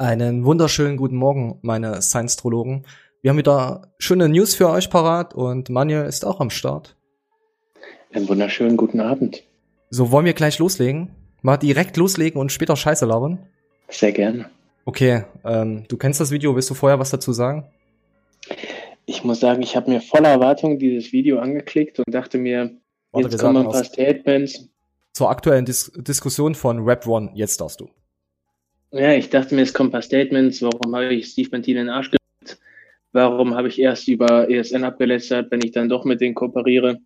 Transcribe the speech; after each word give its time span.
Einen 0.00 0.46
wunderschönen 0.46 0.96
guten 0.96 1.16
Morgen, 1.16 1.58
meine 1.60 2.00
Science-Trologen. 2.00 2.86
Wir 3.20 3.28
haben 3.28 3.36
wieder 3.36 3.92
schöne 3.98 4.30
News 4.30 4.54
für 4.54 4.70
euch 4.70 4.88
parat 4.88 5.34
und 5.34 5.68
Manje 5.68 6.04
ist 6.04 6.24
auch 6.24 6.40
am 6.40 6.48
Start. 6.48 6.96
Einen 8.10 8.26
wunderschönen 8.26 8.78
guten 8.78 9.00
Abend. 9.00 9.42
So, 9.90 10.10
wollen 10.10 10.24
wir 10.24 10.32
gleich 10.32 10.58
loslegen? 10.58 11.10
Mal 11.42 11.58
direkt 11.58 11.98
loslegen 11.98 12.40
und 12.40 12.50
später 12.50 12.76
Scheiße 12.76 13.04
labern? 13.04 13.40
Sehr 13.90 14.12
gerne. 14.12 14.48
Okay, 14.86 15.24
ähm, 15.44 15.84
du 15.86 15.98
kennst 15.98 16.18
das 16.18 16.30
Video, 16.30 16.56
willst 16.56 16.70
du 16.70 16.74
vorher 16.74 16.98
was 16.98 17.10
dazu 17.10 17.34
sagen? 17.34 17.66
Ich 19.04 19.22
muss 19.22 19.40
sagen, 19.40 19.60
ich 19.60 19.76
habe 19.76 19.90
mir 19.90 20.00
voller 20.00 20.30
Erwartung 20.30 20.78
dieses 20.78 21.12
Video 21.12 21.40
angeklickt 21.40 21.98
und 21.98 22.10
dachte 22.10 22.38
mir, 22.38 22.70
Warte, 23.12 23.28
jetzt 23.28 23.38
kommen 23.38 23.66
ein 23.66 23.70
paar 23.70 23.84
Statements. 23.84 24.66
Zur 25.12 25.28
aktuellen 25.28 25.66
Dis 25.66 25.92
Diskussion 25.94 26.54
von 26.54 26.78
Rap 26.78 27.06
One, 27.06 27.32
jetzt 27.34 27.60
darfst 27.60 27.82
du. 27.82 27.90
Ja, 28.92 29.12
ich 29.12 29.30
dachte 29.30 29.54
mir, 29.54 29.62
es 29.62 29.72
kommen 29.72 29.90
ein 29.90 29.92
paar 29.92 30.02
Statements. 30.02 30.62
Warum 30.62 30.94
habe 30.94 31.14
ich 31.14 31.28
Steve 31.28 31.50
Bentin 31.50 31.76
in 31.76 31.86
den 31.86 31.94
Arsch 31.94 32.10
gelegt? 32.10 32.60
Warum 33.12 33.54
habe 33.54 33.68
ich 33.68 33.78
erst 33.78 34.08
über 34.08 34.50
ESN 34.50 34.84
abgelästert, 34.84 35.50
wenn 35.50 35.62
ich 35.62 35.72
dann 35.72 35.88
doch 35.88 36.04
mit 36.04 36.20
denen 36.20 36.34
kooperiere? 36.34 36.98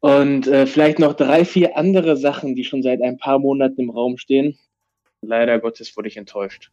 Und 0.00 0.46
äh, 0.46 0.66
vielleicht 0.66 0.98
noch 0.98 1.14
drei, 1.14 1.44
vier 1.44 1.76
andere 1.76 2.16
Sachen, 2.16 2.54
die 2.54 2.64
schon 2.64 2.82
seit 2.82 3.02
ein 3.02 3.18
paar 3.18 3.38
Monaten 3.38 3.80
im 3.80 3.90
Raum 3.90 4.16
stehen. 4.16 4.58
Leider 5.22 5.58
Gottes 5.60 5.96
wurde 5.96 6.08
ich 6.08 6.16
enttäuscht. 6.16 6.70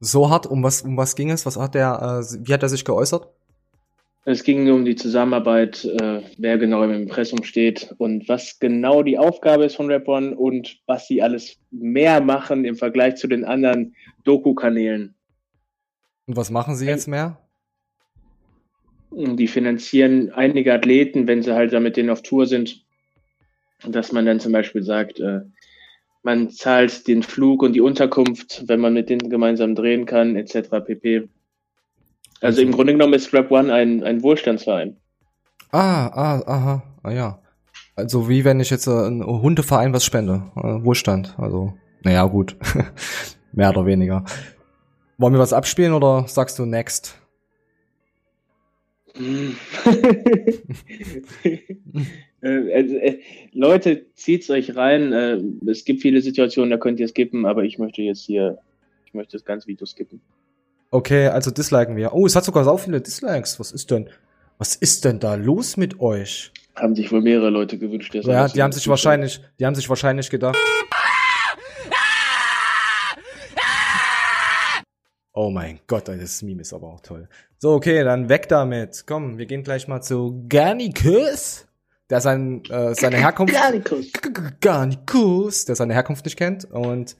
So 0.00 0.28
hart, 0.28 0.46
um 0.46 0.62
was, 0.62 0.82
um 0.82 0.96
was 0.96 1.16
ging 1.16 1.30
es? 1.30 1.46
Was 1.46 1.56
hat 1.56 1.74
der, 1.74 2.22
äh, 2.22 2.46
wie 2.46 2.52
hat 2.52 2.62
er 2.62 2.68
sich 2.68 2.84
geäußert? 2.84 3.28
Es 4.26 4.42
ging 4.42 4.70
um 4.70 4.86
die 4.86 4.96
Zusammenarbeit, 4.96 5.84
äh, 5.84 6.22
wer 6.38 6.56
genau 6.56 6.82
im 6.82 6.92
Impressum 6.92 7.42
steht 7.44 7.94
und 7.98 8.26
was 8.26 8.58
genau 8.58 9.02
die 9.02 9.18
Aufgabe 9.18 9.66
ist 9.66 9.76
von 9.76 9.90
Rap 9.90 10.08
One 10.08 10.34
und 10.34 10.78
was 10.86 11.06
sie 11.06 11.20
alles 11.22 11.58
mehr 11.70 12.22
machen 12.22 12.64
im 12.64 12.76
Vergleich 12.76 13.16
zu 13.16 13.26
den 13.26 13.44
anderen 13.44 13.94
Doku-Kanälen. 14.24 15.14
Und 16.26 16.36
was 16.36 16.50
machen 16.50 16.74
sie 16.74 16.86
jetzt 16.86 17.06
mehr? 17.06 17.38
Die 19.10 19.46
finanzieren 19.46 20.32
einige 20.32 20.72
Athleten, 20.72 21.26
wenn 21.26 21.42
sie 21.42 21.54
halt 21.54 21.74
da 21.74 21.80
mit 21.80 21.96
denen 21.98 22.10
auf 22.10 22.22
Tour 22.22 22.46
sind. 22.46 22.82
Dass 23.86 24.12
man 24.12 24.24
dann 24.24 24.40
zum 24.40 24.52
Beispiel 24.52 24.82
sagt, 24.82 25.20
äh, 25.20 25.40
man 26.22 26.48
zahlt 26.48 27.06
den 27.06 27.22
Flug 27.22 27.62
und 27.62 27.74
die 27.74 27.82
Unterkunft, 27.82 28.64
wenn 28.66 28.80
man 28.80 28.94
mit 28.94 29.10
denen 29.10 29.28
gemeinsam 29.28 29.74
drehen 29.74 30.06
kann, 30.06 30.36
etc. 30.36 30.70
pp. 30.86 31.28
Also 32.40 32.60
im 32.60 32.72
Grunde 32.72 32.92
genommen 32.92 33.14
ist 33.14 33.32
Rap 33.32 33.50
One 33.50 33.72
ein, 33.72 34.02
ein 34.02 34.22
Wohlstandsverein. 34.22 34.96
Ah, 35.70 36.06
ah, 36.06 36.42
aha, 36.46 36.82
ah 37.02 37.10
ja. 37.10 37.40
Also 37.96 38.28
wie 38.28 38.44
wenn 38.44 38.60
ich 38.60 38.70
jetzt 38.70 38.86
äh, 38.86 39.08
ein 39.08 39.24
Hundeverein 39.24 39.92
was 39.92 40.04
spende. 40.04 40.50
Äh, 40.56 40.84
Wohlstand. 40.84 41.34
Also, 41.38 41.74
naja, 42.02 42.24
gut. 42.26 42.56
Mehr 43.52 43.70
oder 43.70 43.86
weniger. 43.86 44.24
Wollen 45.16 45.32
wir 45.32 45.40
was 45.40 45.52
abspielen 45.52 45.92
oder 45.92 46.26
sagst 46.26 46.58
du 46.58 46.66
next? 46.66 47.16
Äh, 52.44 52.74
also, 52.74 52.96
äh, 52.96 53.20
Leute, 53.52 54.04
zieht's 54.12 54.50
euch 54.50 54.76
rein. 54.76 55.14
Äh, 55.14 55.40
es 55.66 55.86
gibt 55.86 56.02
viele 56.02 56.20
Situationen, 56.20 56.70
da 56.70 56.76
könnt 56.76 57.00
ihr 57.00 57.08
skippen, 57.08 57.46
aber 57.46 57.64
ich 57.64 57.78
möchte 57.78 58.02
jetzt 58.02 58.20
hier, 58.20 58.58
ich 59.06 59.14
möchte 59.14 59.32
das 59.32 59.46
ganze 59.46 59.66
Video 59.66 59.86
skippen. 59.86 60.20
Okay, 60.94 61.26
also 61.26 61.50
disliken 61.50 61.96
wir. 61.96 62.12
Oh, 62.14 62.24
es 62.24 62.36
hat 62.36 62.44
sogar 62.44 62.62
so 62.62 62.76
viele 62.76 63.00
Dislikes. 63.00 63.58
Was 63.58 63.72
ist 63.72 63.90
denn? 63.90 64.08
Was 64.58 64.76
ist 64.76 65.04
denn 65.04 65.18
da 65.18 65.34
los 65.34 65.76
mit 65.76 65.98
euch? 65.98 66.52
Haben 66.76 66.94
sich 66.94 67.10
wohl 67.10 67.20
mehrere 67.20 67.50
Leute 67.50 67.78
gewünscht. 67.78 68.14
Ja, 68.14 68.46
die 68.46 68.62
haben 68.62 68.70
sich 68.70 68.86
wahrscheinlich, 68.86 69.40
die 69.58 69.66
haben 69.66 69.74
sich 69.74 69.88
wahrscheinlich 69.88 70.30
gedacht. 70.30 70.56
Oh 75.32 75.50
mein 75.50 75.80
Gott, 75.88 76.06
das 76.06 76.42
Meme 76.42 76.62
ist 76.62 76.72
aber 76.72 76.86
auch 76.86 77.00
toll. 77.00 77.28
So, 77.58 77.72
okay, 77.72 78.04
dann 78.04 78.28
weg 78.28 78.48
damit. 78.48 79.02
Komm, 79.04 79.36
wir 79.36 79.46
gehen 79.46 79.64
gleich 79.64 79.88
mal 79.88 80.00
zu 80.00 80.44
Garnicus, 80.48 81.66
der 82.08 82.20
sein, 82.20 82.62
äh, 82.70 82.94
seine 82.94 83.16
Herkunft. 83.16 83.52
Garnicus. 83.52 84.12
Garnicus, 84.60 85.64
der 85.64 85.74
seine 85.74 85.92
Herkunft 85.92 86.24
nicht 86.24 86.36
kennt. 86.36 86.66
Und 86.66 87.16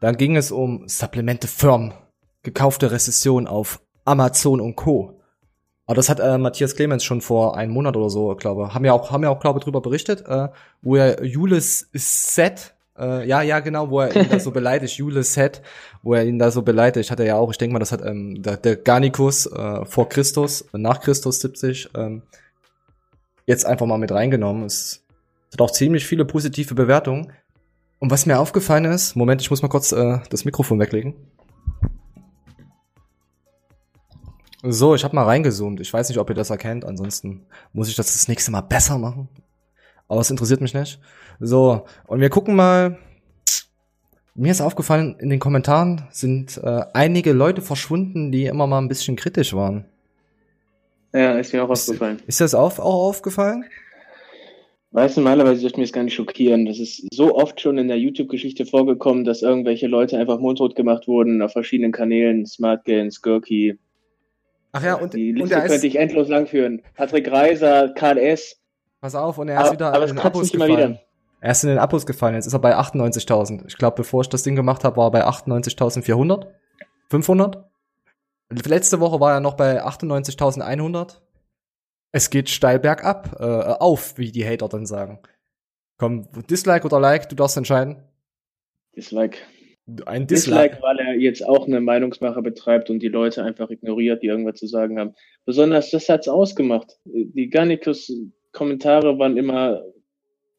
dann 0.00 0.16
ging 0.16 0.34
es 0.34 0.50
um 0.50 0.88
Supplemente 0.88 1.46
Firm 1.46 1.92
gekaufte 2.42 2.90
Rezession 2.90 3.46
auf 3.46 3.80
Amazon 4.04 4.60
und 4.60 4.76
Co. 4.76 5.20
Aber 5.86 5.96
das 5.96 6.08
hat 6.08 6.20
äh, 6.20 6.38
Matthias 6.38 6.76
Clemens 6.76 7.04
schon 7.04 7.20
vor 7.20 7.56
einem 7.56 7.72
Monat 7.72 7.96
oder 7.96 8.08
so, 8.08 8.34
glaube 8.36 8.72
haben 8.72 8.84
ja 8.84 8.92
auch, 8.92 9.10
haben 9.10 9.24
ja 9.24 9.30
auch, 9.30 9.40
glaube 9.40 9.60
drüber 9.60 9.80
berichtet, 9.80 10.24
äh, 10.26 10.48
wo 10.80 10.96
er 10.96 11.24
Jules 11.24 11.88
Set, 11.92 12.74
äh, 12.98 13.26
ja, 13.26 13.42
ja, 13.42 13.60
genau, 13.60 13.90
wo 13.90 14.00
er 14.00 14.14
ihn 14.14 14.28
da 14.30 14.38
so 14.38 14.50
beleidigt, 14.52 14.96
Jules 14.96 15.34
Set, 15.34 15.60
wo 16.02 16.14
er 16.14 16.24
ihn 16.24 16.38
da 16.38 16.50
so 16.50 16.62
beleidigt, 16.62 17.10
hat 17.10 17.20
er 17.20 17.26
ja 17.26 17.36
auch, 17.36 17.50
ich 17.50 17.58
denke 17.58 17.72
mal, 17.72 17.80
das 17.80 17.92
hat 17.92 18.04
ähm, 18.04 18.42
der, 18.42 18.56
der 18.56 18.76
Garnicus 18.76 19.46
äh, 19.46 19.84
vor 19.84 20.08
Christus, 20.08 20.64
nach 20.72 21.00
Christus 21.00 21.40
70, 21.40 21.90
ähm, 21.96 22.22
jetzt 23.46 23.66
einfach 23.66 23.86
mal 23.86 23.98
mit 23.98 24.12
reingenommen. 24.12 24.64
Es 24.64 25.02
hat 25.52 25.60
auch 25.60 25.72
ziemlich 25.72 26.06
viele 26.06 26.24
positive 26.24 26.74
Bewertungen. 26.74 27.32
Und 27.98 28.10
was 28.10 28.26
mir 28.26 28.38
aufgefallen 28.38 28.84
ist, 28.86 29.14
Moment, 29.14 29.42
ich 29.42 29.50
muss 29.50 29.62
mal 29.62 29.68
kurz 29.68 29.92
äh, 29.92 30.18
das 30.30 30.44
Mikrofon 30.44 30.80
weglegen. 30.80 31.14
So, 34.62 34.94
ich 34.94 35.02
habe 35.02 35.16
mal 35.16 35.24
reingezoomt. 35.24 35.80
Ich 35.80 35.92
weiß 35.92 36.08
nicht, 36.08 36.18
ob 36.18 36.28
ihr 36.28 36.36
das 36.36 36.50
erkennt. 36.50 36.84
Ansonsten 36.84 37.46
muss 37.72 37.88
ich 37.88 37.96
das 37.96 38.06
das 38.06 38.28
nächste 38.28 38.52
Mal 38.52 38.60
besser 38.60 38.96
machen. 38.96 39.28
Aber 40.06 40.20
es 40.20 40.30
interessiert 40.30 40.60
mich 40.60 40.72
nicht. 40.72 41.00
So, 41.40 41.84
und 42.06 42.20
wir 42.20 42.30
gucken 42.30 42.54
mal. 42.54 42.98
Mir 44.34 44.50
ist 44.50 44.62
aufgefallen, 44.62 45.16
in 45.18 45.28
den 45.28 45.40
Kommentaren 45.40 46.06
sind 46.10 46.56
äh, 46.56 46.84
einige 46.94 47.32
Leute 47.32 47.60
verschwunden, 47.60 48.32
die 48.32 48.46
immer 48.46 48.66
mal 48.66 48.78
ein 48.78 48.88
bisschen 48.88 49.14
kritisch 49.14 49.52
waren. 49.52 49.84
Ja, 51.12 51.32
ist 51.32 51.52
mir 51.52 51.62
auch 51.62 51.68
aufgefallen. 51.68 52.16
Ist, 52.20 52.28
ist 52.28 52.40
das 52.40 52.54
auch, 52.54 52.78
auch 52.78 53.08
aufgefallen? 53.08 53.66
Weißt 54.92 55.16
du, 55.16 55.20
normalerweise 55.20 55.60
sollte 55.60 55.78
mir 55.78 55.84
das 55.84 55.92
gar 55.92 56.04
nicht 56.04 56.14
schockieren. 56.14 56.64
Das 56.64 56.78
ist 56.78 57.06
so 57.12 57.34
oft 57.34 57.60
schon 57.60 57.76
in 57.76 57.88
der 57.88 57.98
YouTube-Geschichte 57.98 58.64
vorgekommen, 58.64 59.24
dass 59.24 59.42
irgendwelche 59.42 59.86
Leute 59.86 60.18
einfach 60.18 60.38
mundtot 60.38 60.76
gemacht 60.76 61.08
wurden 61.08 61.42
auf 61.42 61.52
verschiedenen 61.52 61.92
Kanälen, 61.92 62.46
Smart 62.46 62.86
Gains, 62.86 63.20
Gurky, 63.20 63.78
Ach 64.72 64.82
ja, 64.82 64.94
und, 64.94 65.12
die 65.14 65.32
Liste 65.32 65.54
und 65.56 65.66
könnte 65.66 65.86
ich 65.86 65.96
endlos 65.96 66.28
lang 66.28 66.46
führen. 66.46 66.82
Patrick 66.94 67.30
Reiser, 67.30 67.92
KLS. 67.94 68.58
Pass 69.00 69.14
auf, 69.14 69.38
und 69.38 69.48
er 69.48 69.60
ist 69.60 69.66
aber, 69.66 69.72
wieder 69.72 69.94
aber 69.94 70.08
in 70.08 70.16
den 70.16 70.18
Abos 70.24 70.50
gefallen. 70.50 70.98
Er 71.40 71.50
ist 71.50 71.64
in 71.64 71.70
den 71.70 71.78
Abos 71.78 72.06
gefallen, 72.06 72.36
jetzt 72.36 72.46
ist 72.46 72.52
er 72.52 72.60
bei 72.60 72.76
98.000. 72.76 73.66
Ich 73.66 73.76
glaube, 73.76 73.96
bevor 73.96 74.22
ich 74.22 74.28
das 74.28 74.44
Ding 74.44 74.56
gemacht 74.56 74.84
habe, 74.84 74.96
war 74.96 75.08
er 75.08 75.10
bei 75.10 75.26
98.400. 75.26 76.46
500. 77.10 77.64
Letzte 78.48 79.00
Woche 79.00 79.20
war 79.20 79.32
er 79.32 79.40
noch 79.40 79.54
bei 79.54 79.84
98.100. 79.84 81.20
Es 82.12 82.30
geht 82.30 82.48
steil 82.48 82.78
bergab, 82.78 83.40
äh, 83.40 83.44
auf, 83.44 84.18
wie 84.18 84.30
die 84.30 84.46
Hater 84.46 84.68
dann 84.68 84.86
sagen. 84.86 85.18
Komm, 85.98 86.28
Dislike 86.48 86.86
oder 86.86 87.00
Like, 87.00 87.28
du 87.28 87.34
darfst 87.34 87.56
entscheiden. 87.56 88.02
Dislike. 88.94 89.38
Ein 90.06 90.26
Dislike. 90.28 90.70
Dislike, 90.70 90.82
weil 90.82 90.98
er 91.00 91.14
jetzt 91.14 91.46
auch 91.46 91.66
eine 91.66 91.80
Meinungsmache 91.80 92.40
betreibt 92.40 92.88
und 92.88 93.00
die 93.00 93.08
Leute 93.08 93.42
einfach 93.42 93.68
ignoriert, 93.68 94.22
die 94.22 94.28
irgendwas 94.28 94.60
zu 94.60 94.68
sagen 94.68 94.98
haben. 94.98 95.14
Besonders 95.44 95.90
das 95.90 96.08
hat's 96.08 96.28
ausgemacht. 96.28 96.98
Die 97.04 97.50
Garnicus-Kommentare 97.50 99.18
waren 99.18 99.36
immer, 99.36 99.82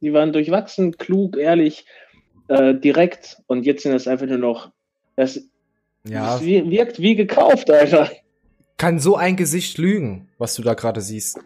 die 0.01 0.11
waren 0.11 0.33
durchwachsen, 0.33 0.97
klug, 0.97 1.37
ehrlich, 1.37 1.85
äh, 2.49 2.75
direkt 2.75 3.37
und 3.47 3.65
jetzt 3.65 3.83
sind 3.83 3.93
das 3.93 4.07
einfach 4.07 4.27
nur 4.27 4.39
noch, 4.39 4.71
das, 5.15 5.37
ja. 6.05 6.33
das 6.33 6.43
wirkt 6.43 6.99
wie 6.99 7.15
gekauft, 7.15 7.71
Alter. 7.71 8.11
Kann 8.77 8.99
so 8.99 9.15
ein 9.15 9.37
Gesicht 9.37 9.77
lügen, 9.77 10.27
was 10.37 10.55
du 10.55 10.63
da 10.63 10.73
gerade 10.73 10.99
siehst? 10.99 11.39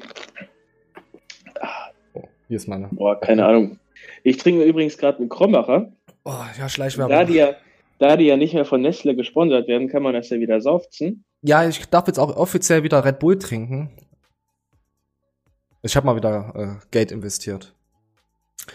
Oh, 2.13 2.23
hier 2.47 2.57
ist 2.57 2.67
meine. 2.67 2.89
Boah, 2.91 3.19
keine 3.19 3.45
Ahnung. 3.45 3.79
Ich 4.23 4.37
trinke 4.37 4.63
übrigens 4.63 4.97
gerade 4.97 5.19
einen 5.19 5.29
Krombacher. 5.29 5.91
Oh, 6.25 6.33
ja, 6.57 6.67
Schleichwerbung. 6.67 7.15
Da 7.15 7.23
die 7.23 7.35
ja, 7.35 7.55
da 7.99 8.17
die 8.17 8.25
ja 8.25 8.37
nicht 8.37 8.53
mehr 8.53 8.65
von 8.65 8.81
Nestle 8.81 9.15
gesponsert 9.15 9.67
werden, 9.67 9.87
kann 9.87 10.03
man 10.03 10.13
das 10.13 10.29
ja 10.29 10.39
wieder 10.39 10.61
saufzen. 10.61 11.23
Ja, 11.41 11.67
ich 11.67 11.85
darf 11.85 12.07
jetzt 12.07 12.19
auch 12.19 12.35
offiziell 12.35 12.83
wieder 12.83 13.03
Red 13.03 13.19
Bull 13.19 13.37
trinken. 13.37 13.89
Ich 15.81 15.95
habe 15.95 16.05
mal 16.05 16.15
wieder 16.15 16.53
äh, 16.55 16.85
Geld 16.91 17.11
investiert. 17.11 17.73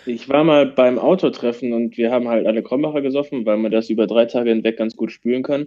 Ich 0.07 0.29
war 0.29 0.45
mal 0.45 0.67
beim 0.67 0.99
Autotreffen 0.99 1.73
und 1.73 1.97
wir 1.97 2.11
haben 2.11 2.29
halt 2.29 2.47
alle 2.47 2.63
Krombacher 2.63 3.03
gesoffen, 3.03 3.45
weil 3.45 3.59
man 3.59 3.71
das 3.71 3.91
über 3.91 4.07
drei 4.07 4.27
Tage 4.27 4.51
hinweg 4.51 4.77
ganz 4.79 4.97
gut 4.97 5.13
spülen 5.13 5.43
kann. 5.43 5.67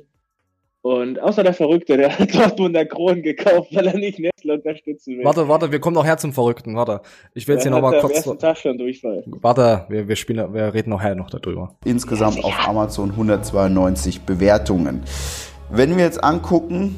Und 0.85 1.19
außer 1.19 1.41
der 1.41 1.55
Verrückte, 1.55 1.97
der 1.97 2.15
hat 2.15 2.35
Dortmunder 2.35 2.85
Kronen 2.85 3.23
gekauft, 3.23 3.69
weil 3.73 3.87
er 3.87 3.97
nicht 3.97 4.19
Nestle 4.19 4.53
unterstützen 4.53 5.17
will. 5.17 5.25
Warte, 5.25 5.47
warte, 5.47 5.71
wir 5.71 5.79
kommen 5.79 5.95
noch 5.95 6.05
her 6.05 6.19
zum 6.19 6.31
Verrückten. 6.31 6.75
Warte, 6.75 7.01
ich 7.33 7.47
will 7.47 7.55
jetzt 7.55 7.63
hier 7.63 7.71
nochmal 7.71 7.99
kurz. 8.01 8.23
Tag 8.37 8.55
schon 8.55 8.77
Durchfall. 8.77 9.23
Warte, 9.25 9.85
wir, 9.89 10.07
wir 10.07 10.15
spielen, 10.15 10.53
wir 10.53 10.75
reden 10.75 10.91
noch 10.91 11.01
her 11.01 11.15
noch 11.15 11.31
darüber. 11.31 11.73
Insgesamt 11.85 12.43
auf 12.43 12.53
Amazon 12.67 13.09
192 13.09 14.21
Bewertungen. 14.21 15.01
Wenn 15.71 15.97
wir 15.97 16.03
jetzt 16.03 16.23
angucken, 16.23 16.95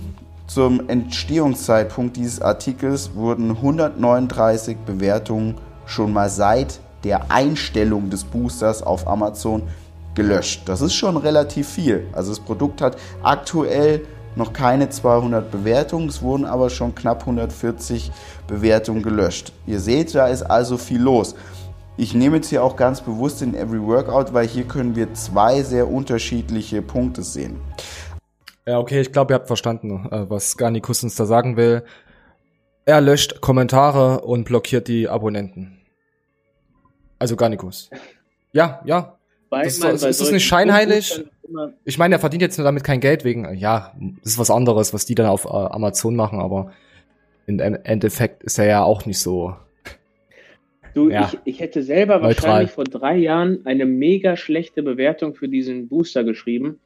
zum 0.48 0.90
Entstehungszeitpunkt 0.90 2.18
dieses 2.18 2.42
Artikels 2.42 3.16
wurden 3.16 3.52
139 3.52 4.80
Bewertungen 4.86 5.56
schon 5.86 6.12
mal 6.12 6.28
seit 6.28 6.82
der 7.06 7.32
Einstellung 7.32 8.10
des 8.10 8.26
Boosters 8.26 8.84
auf 8.84 9.08
Amazon 9.08 9.64
gelöscht. 10.18 10.64
Das 10.66 10.82
ist 10.82 10.96
schon 10.96 11.16
relativ 11.16 11.70
viel. 11.70 12.08
Also 12.12 12.32
das 12.32 12.40
Produkt 12.42 12.82
hat 12.82 12.98
aktuell 13.24 14.02
noch 14.36 14.52
keine 14.52 14.90
200 14.90 15.50
Bewertungen, 15.50 16.10
es 16.10 16.22
wurden 16.22 16.46
aber 16.46 16.70
schon 16.70 16.94
knapp 16.94 17.22
140 17.22 18.12
Bewertungen 18.48 19.02
gelöscht. 19.02 19.54
Ihr 19.66 19.80
seht, 19.80 20.14
da 20.14 20.28
ist 20.28 20.44
also 20.44 20.78
viel 20.78 21.02
los. 21.02 21.36
Ich 21.98 22.14
nehme 22.14 22.38
jetzt 22.38 22.50
hier 22.50 22.64
auch 22.64 22.76
ganz 22.76 23.02
bewusst 23.02 23.42
den 23.42 23.56
Every 23.56 23.82
Workout, 23.82 24.34
weil 24.34 24.48
hier 24.48 24.66
können 24.66 24.96
wir 24.96 25.14
zwei 25.14 25.64
sehr 25.64 25.90
unterschiedliche 25.90 26.82
Punkte 26.82 27.24
sehen. 27.24 27.60
Ja, 28.68 28.80
okay, 28.80 29.02
ich 29.02 29.12
glaube, 29.12 29.34
ihr 29.34 29.36
habt 29.36 29.48
verstanden, 29.48 30.08
äh, 30.12 30.30
was 30.30 30.58
Garnikus 30.58 31.04
uns 31.04 31.16
da 31.16 31.26
sagen 31.26 31.58
will. 31.58 31.84
Er 32.86 33.02
löscht 33.02 33.42
Kommentare 33.42 34.22
und 34.22 34.46
blockiert 34.46 34.88
die 34.88 35.10
Abonnenten. 35.10 35.80
Also 37.20 37.36
Garnikus. 37.36 37.90
Ja, 38.52 38.82
ja. 38.86 39.17
Das, 39.50 39.80
das, 39.80 40.04
ist 40.04 40.22
das 40.22 40.32
nicht 40.32 40.46
scheinheilig? 40.46 41.24
Ich 41.86 41.98
meine, 41.98 42.16
er 42.16 42.20
verdient 42.20 42.42
jetzt 42.42 42.58
nur 42.58 42.66
damit 42.66 42.84
kein 42.84 43.00
Geld 43.00 43.24
wegen, 43.24 43.54
ja, 43.56 43.94
das 44.24 44.34
ist 44.34 44.40
was 44.40 44.52
anderes, 44.52 44.94
was 44.94 45.06
die 45.06 45.16
dann 45.16 45.28
auf 45.28 45.46
äh, 45.46 45.48
Amazon 45.48 46.16
machen, 46.16 46.40
aber 46.40 46.74
im 47.46 47.60
Endeffekt 47.60 48.44
ist 48.44 48.60
er 48.60 48.66
ja 48.66 48.84
auch 48.84 49.06
nicht 49.06 49.20
so. 49.20 49.56
Du, 50.94 51.12
ja, 51.12 51.32
ich, 51.32 51.54
ich 51.54 51.60
hätte 51.60 51.84
selber 51.84 52.16
neutral. 52.16 52.36
wahrscheinlich 52.36 52.72
vor 52.72 52.84
drei 52.86 53.18
Jahren 53.18 53.60
eine 53.66 53.86
mega 53.86 54.36
schlechte 54.36 54.82
Bewertung 54.82 55.36
für 55.36 55.48
diesen 55.48 55.88
Booster 55.90 56.24
geschrieben, 56.24 56.80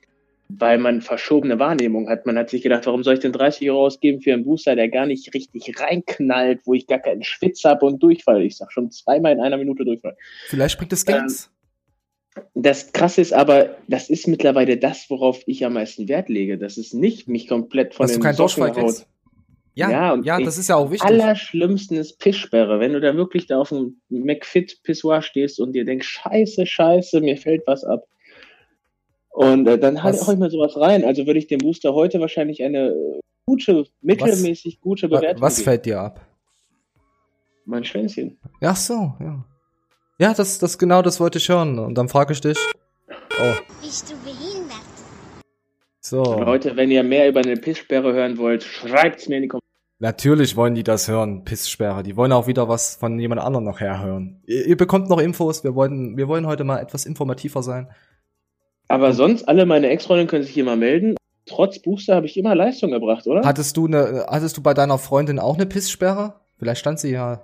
weil 0.50 0.80
man 0.80 1.00
verschobene 1.00 1.60
Wahrnehmung 1.60 2.10
hat. 2.10 2.26
Man 2.26 2.38
hat 2.38 2.50
sich 2.50 2.62
gedacht, 2.62 2.86
warum 2.88 3.04
soll 3.04 3.14
ich 3.14 3.20
denn 3.22 3.32
30 3.32 3.72
Euro 3.72 3.86
ausgeben 3.86 4.20
für 4.20 4.34
einen 4.34 4.44
Booster, 4.44 4.76
der 4.76 4.90
gar 4.90 5.06
nicht 5.06 5.34
richtig 5.34 5.80
reinknallt, 5.80 6.60
wo 6.66 6.74
ich 6.74 6.88
gar 6.88 7.00
keinen 7.00 7.24
Schwitz 7.24 7.64
habe 7.64 7.86
und 7.86 8.04
Durchfall. 8.04 8.42
Ich 8.42 8.58
sag 8.58 8.74
schon 8.74 8.92
zweimal 8.92 9.32
in 9.32 9.40
einer 9.40 9.56
Minute 9.56 9.86
Durchfall. 9.86 10.18
Vielleicht 10.48 10.78
bringt 10.78 10.92
es 10.92 11.06
Geld. 11.06 11.22
Ähm, 11.22 11.36
das 12.54 12.94
Krasse 12.94 13.22
ist 13.22 13.34
aber, 13.34 13.78
das 13.88 14.10
ist 14.10 14.28
mittlerweile 14.28 14.78
das, 14.78 15.10
worauf 15.10 15.42
ich 15.48 15.66
am 15.66 15.74
meisten 15.74 16.08
Wert 16.08 16.30
lege. 16.30 16.58
Das 16.58 16.78
ist 16.78 16.94
nicht 16.94 17.28
mich 17.28 17.48
komplett 17.48 17.94
von 17.94 18.06
Dass 18.06 18.14
den 18.14 18.22
du 18.22 18.26
keinen 18.26 18.38
Durchfall 18.38 18.72
kriegst. 18.72 19.08
Ja, 19.74 19.90
ja, 19.90 20.14
und 20.14 20.26
ja 20.26 20.40
das 20.40 20.58
ist 20.58 20.68
ja 20.68 20.76
auch 20.76 20.92
wichtig. 20.92 21.08
Allerschlimmsten 21.08 21.98
ist 21.98 22.20
Pisssperre. 22.20 22.80
Wenn 22.80 22.94
du 22.94 23.00
da 23.00 23.16
wirklich 23.16 23.48
da 23.48 23.60
auf 23.60 23.70
dem 23.70 24.02
McFit-Pissoir 24.10 25.22
stehst 25.22 25.60
und 25.60 25.74
dir 25.74 25.86
denkst, 25.86 26.08
scheiße, 26.08 26.66
scheiße, 26.66 27.22
mir 27.22 27.38
fällt 27.38 27.64
was 27.68 27.84
ab. 27.84 28.06
Und 29.30 29.68
äh, 29.68 29.80
dann 29.80 30.04
halt 30.04 30.20
auch 30.22 30.30
immer 30.30 30.50
sowas 30.50 30.76
rein. 30.76 31.06
Also 31.06 31.26
würde 31.26 31.40
ich 31.40 31.48
dem 31.48 31.60
Booster 31.60 31.94
heute 31.94 32.20
wahrscheinlich 32.20 32.64
eine 32.64 32.94
gute, 33.46 33.86
mittelmäßig 34.02 34.76
was, 34.76 34.82
gute 34.82 35.08
Bewertung 35.08 35.42
Was 35.42 35.56
geben. 35.56 35.64
fällt 35.66 35.86
dir 35.86 36.02
ab? 36.02 36.28
Mein 37.66 37.86
Schwänzchen. 37.86 38.38
Ach 38.62 38.76
so, 38.76 39.14
ja. 39.20 39.46
Ja, 40.22 40.36
das, 40.36 40.60
das 40.60 40.78
genau 40.78 41.02
das 41.02 41.20
wollte 41.20 41.40
ich 41.40 41.50
hören. 41.50 41.80
Und 41.80 41.96
dann 41.98 42.08
frage 42.08 42.34
ich 42.34 42.42
dich. 42.42 42.56
Oh. 43.10 43.54
Bist 43.82 44.12
du 44.12 44.16
behindert? 44.18 44.78
So. 46.00 46.22
Leute, 46.22 46.76
wenn 46.76 46.92
ihr 46.92 47.02
mehr 47.02 47.28
über 47.28 47.40
eine 47.40 47.56
Pisssperre 47.56 48.14
hören 48.14 48.38
wollt, 48.38 48.62
schreibt's 48.62 49.28
mir 49.28 49.38
in 49.38 49.42
die 49.42 49.48
Kommentare. 49.48 49.68
Natürlich 49.98 50.56
wollen 50.56 50.76
die 50.76 50.84
das 50.84 51.08
hören, 51.08 51.44
Pisssperre. 51.44 52.04
Die 52.04 52.16
wollen 52.18 52.34
auch 52.34 52.46
wieder 52.46 52.70
was 52.70 52.98
von 52.98 53.18
jemand 53.18 53.42
anderem 53.42 53.66
noch 53.66 53.80
herhören. 53.80 54.44
Ihr, 54.46 54.68
ihr 54.68 54.78
bekommt 54.78 55.10
noch 55.10 55.18
Infos. 55.18 55.64
Wir 55.64 55.74
wollen, 55.74 56.16
wir 56.18 56.28
wollen 56.28 56.46
heute 56.46 56.66
mal 56.66 56.78
etwas 56.78 57.08
informativer 57.08 57.64
sein. 57.64 57.90
Aber 58.90 59.14
sonst, 59.14 59.50
alle 59.50 59.66
meine 59.66 59.90
Ex-Freundinnen 59.90 60.30
können 60.30 60.44
sich 60.44 60.54
hier 60.54 60.66
mal 60.66 60.78
melden. 60.78 61.16
Trotz 61.48 61.80
Booster 61.80 62.14
habe 62.16 62.28
ich 62.28 62.38
immer 62.38 62.54
Leistung 62.54 62.92
gebracht, 62.92 63.26
oder? 63.26 63.42
Hattest 63.44 63.76
du 63.76 63.88
eine, 63.88 64.28
hattest 64.30 64.56
du 64.56 64.62
bei 64.62 64.76
deiner 64.76 65.00
Freundin 65.00 65.40
auch 65.40 65.56
eine 65.56 65.66
Pisssperre? 65.66 66.36
Vielleicht 66.60 66.82
stand 66.82 67.00
sie 67.00 67.10
ja 67.10 67.44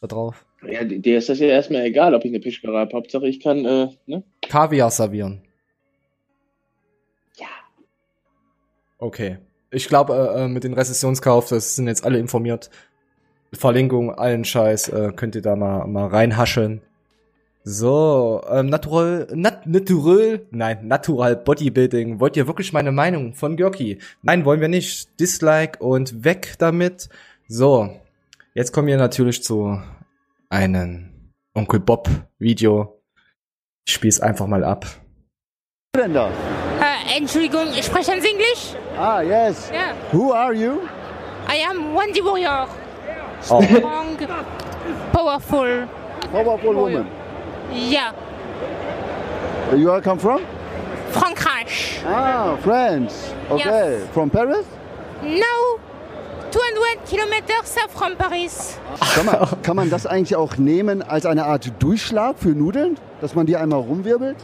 da 0.00 0.06
drauf. 0.06 0.45
Ja, 0.62 0.84
dir 0.84 1.18
ist 1.18 1.28
das 1.28 1.38
ja 1.38 1.48
erstmal 1.48 1.82
egal, 1.82 2.14
ob 2.14 2.24
ich 2.24 2.30
eine 2.30 2.40
Pisssperre 2.40 2.78
habe. 2.78 2.96
Hauptsache 2.96 3.28
ich 3.28 3.40
kann, 3.40 3.64
äh, 3.64 3.88
ne? 4.06 4.22
Kaviar 4.48 4.90
servieren. 4.90 5.42
Ja. 7.36 7.46
Okay. 8.98 9.38
Ich 9.70 9.88
glaube, 9.88 10.14
äh, 10.14 10.44
äh, 10.44 10.48
mit 10.48 10.64
dem 10.64 10.72
Rezessionskauf, 10.72 11.48
das 11.48 11.76
sind 11.76 11.88
jetzt 11.88 12.04
alle 12.04 12.18
informiert. 12.18 12.70
Verlinkung, 13.52 14.14
allen 14.14 14.44
Scheiß, 14.44 14.88
äh, 14.88 15.12
könnt 15.14 15.34
ihr 15.34 15.42
da 15.42 15.56
mal, 15.56 15.86
mal 15.86 16.06
reinhascheln. 16.06 16.82
So, 17.68 18.42
ähm, 18.48 18.66
natural, 18.66 19.26
nat, 19.34 19.66
natural, 19.66 20.46
nein, 20.52 20.86
natural 20.86 21.34
Bodybuilding. 21.34 22.20
Wollt 22.20 22.36
ihr 22.36 22.46
wirklich 22.46 22.72
meine 22.72 22.92
Meinung 22.92 23.34
von 23.34 23.56
Görki? 23.56 23.98
Nein, 24.22 24.44
wollen 24.44 24.60
wir 24.60 24.68
nicht. 24.68 25.18
Dislike 25.18 25.80
und 25.80 26.24
weg 26.24 26.54
damit. 26.58 27.08
So, 27.48 27.90
jetzt 28.54 28.72
kommen 28.72 28.86
wir 28.86 28.96
natürlich 28.96 29.42
zu 29.42 29.82
einem 30.50 31.32
Onkel 31.54 31.80
Bob 31.80 32.08
Video. 32.38 33.02
Ich 33.86 33.94
spiel's 33.94 34.20
einfach 34.20 34.46
mal 34.46 34.64
ab. 34.64 34.84
Denn 35.96 36.12
da? 36.12 36.28
Uh, 36.28 37.16
Entschuldigung, 37.16 37.72
sprechen 37.82 38.20
Sie 38.20 38.28
Englisch? 38.28 38.74
Ah, 38.98 39.22
yes. 39.22 39.70
Yeah. 39.72 39.94
Who 40.12 40.32
are 40.32 40.52
you? 40.52 40.82
I 41.48 41.62
am 41.68 41.94
Wendy 41.94 42.20
Warrior. 42.22 42.68
Oh. 43.48 43.62
Strong, 43.62 44.18
powerful. 45.12 45.88
Powerful 46.32 46.74
woman. 46.74 47.06
Yeah. 47.72 48.12
Where 49.68 49.78
you 49.78 49.90
all 49.90 50.00
come 50.00 50.18
from? 50.18 50.42
Frankreich. 51.12 52.02
Ah, 52.04 52.56
France. 52.62 53.32
Okay. 53.50 53.64
Yes. 53.64 54.08
From 54.12 54.30
Paris? 54.30 54.66
No. 55.22 55.78
200 56.56 57.06
Kilometer 57.06 57.88
from 57.94 58.16
Paris. 58.16 58.78
Kann 59.14 59.26
man, 59.26 59.62
kann 59.62 59.76
man 59.76 59.90
das 59.90 60.06
eigentlich 60.06 60.36
auch 60.36 60.56
nehmen 60.56 61.02
als 61.02 61.26
eine 61.26 61.44
Art 61.44 61.70
Durchschlag 61.80 62.38
für 62.38 62.48
Nudeln? 62.48 62.96
Dass 63.20 63.34
man 63.34 63.44
die 63.44 63.56
einmal 63.56 63.80
rumwirbelt? 63.80 64.36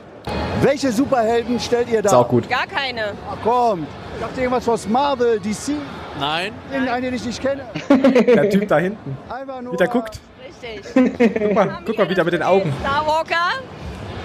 Welche 0.60 0.92
Superhelden 0.92 1.58
stellt 1.58 1.88
ihr 1.88 2.02
da? 2.02 2.10
Ist 2.10 2.14
auch 2.14 2.28
gut. 2.28 2.50
Gar 2.50 2.66
keine. 2.66 3.14
Ach 3.30 3.38
komm, 3.42 3.86
ich 4.14 4.20
dachte 4.20 4.40
irgendwas 4.42 4.68
aus 4.68 4.86
Marvel, 4.86 5.40
DC. 5.40 5.74
Nein. 6.20 6.52
Irgendeinen, 6.70 7.02
den 7.02 7.14
ich 7.14 7.24
nicht 7.24 7.40
kenne. 7.40 7.64
Der 7.88 8.50
Typ 8.50 8.68
da 8.68 8.76
hinten. 8.76 9.16
Einfach 9.30 9.62
nur. 9.62 9.72
Wie 9.72 9.76
der 9.78 9.88
guckt. 9.88 10.20
Richtig. 10.46 10.82
guck 11.38 11.54
mal, 11.54 11.78
guck 11.86 11.96
mal 11.96 12.10
wieder 12.10 12.24
mit 12.24 12.34
den 12.34 12.42
Augen. 12.42 12.72
Starwalker. 12.80 13.52